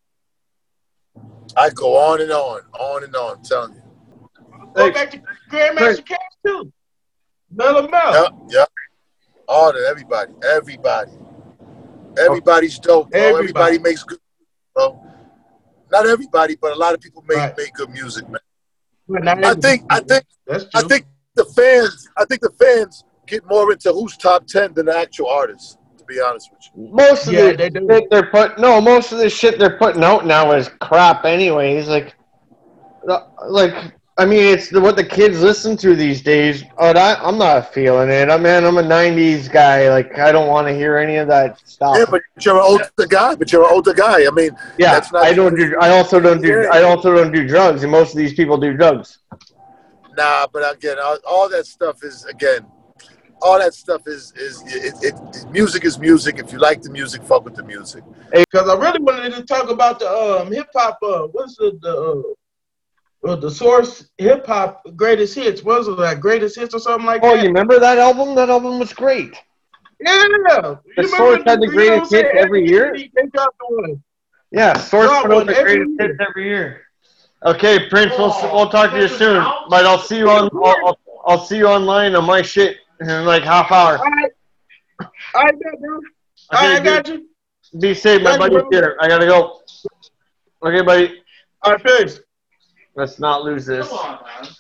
[1.22, 1.54] Scooby Doo.
[1.58, 3.38] I go on and on, on and on.
[3.38, 3.82] I'm telling you.
[4.76, 6.72] Go Hey, back to Grandmaster Caz too.
[7.56, 8.12] Let them know.
[8.50, 8.66] Yeah, yeah.
[9.48, 11.12] All that, everybody, everybody,
[12.18, 13.20] everybody's dope, bro.
[13.20, 13.40] Everybody,
[13.76, 13.80] Everybody.
[13.80, 14.20] makes good,
[14.74, 15.02] bro.
[15.92, 17.58] Not everybody, but a lot of people make Right.
[17.58, 18.40] make good music, man.
[19.44, 20.24] I think, I think,
[20.74, 21.06] I think
[21.36, 25.28] the fans, I think the fans get more into who's top ten than the actual
[25.28, 25.78] artists.
[26.12, 26.94] To be honest with you.
[26.94, 27.88] Most of Yeah, the they do.
[27.90, 31.26] shit they're put no, most of the shit they're putting out now is crap.
[31.26, 32.16] Anyways, like,
[33.48, 36.64] like I mean, it's the, what the kids listen to these days.
[36.78, 38.30] But I, I'm not feeling it.
[38.30, 39.90] I mean, I'm a '90s guy.
[39.90, 41.96] Like, I don't want to hear any of that stuff.
[41.98, 43.36] Yeah, but you're an older guy.
[43.36, 44.26] But you're an older guy.
[44.28, 45.76] I mean, Yeah, that's not- I don't do.
[45.80, 46.68] I also don't do.
[46.72, 49.20] I also don't do drugs, and most of these people do drugs.
[50.18, 52.66] Nah, but again, all, all that stuff is again,
[53.42, 56.40] all that stuff is is it, it, it, music is music.
[56.40, 58.04] If you like the music, fuck with the music.
[58.32, 61.00] Because I really wanted to talk about the um hip hop.
[61.04, 61.96] Uh, what's the the
[63.28, 65.64] uh, uh, the source hip hop greatest hits?
[65.64, 67.40] Was it like greatest hits or something like Oh, that?
[67.40, 68.36] Oh, you remember that album?
[68.36, 69.36] That album was great.
[70.00, 70.08] Yeah.
[70.10, 72.26] You The remember Source had the greatest what I'm saying?
[72.26, 72.94] hits every year?
[72.96, 74.04] They dropped one.
[74.52, 76.08] Yeah, Source Drop put out the greatest year.
[76.08, 76.82] hits every year.
[77.46, 79.38] Okay, Prince, we'll, Oh, we'll talk to you soon.
[79.38, 79.70] out?
[79.70, 80.50] But I'll see you on.
[80.54, 83.98] I'll, I'll, I'll see you online on my shit in like half hour.
[83.98, 84.32] All right,
[85.36, 86.00] all right, bro.
[86.52, 87.28] All right, I got you.
[87.80, 88.98] Be safe, my Thank you, buddy's here.
[89.00, 89.62] I gotta go.
[90.64, 91.22] Okay, buddy.
[91.64, 92.20] All right, peace.
[92.96, 93.88] Let's not lose this.
[93.88, 94.52] Come on, man.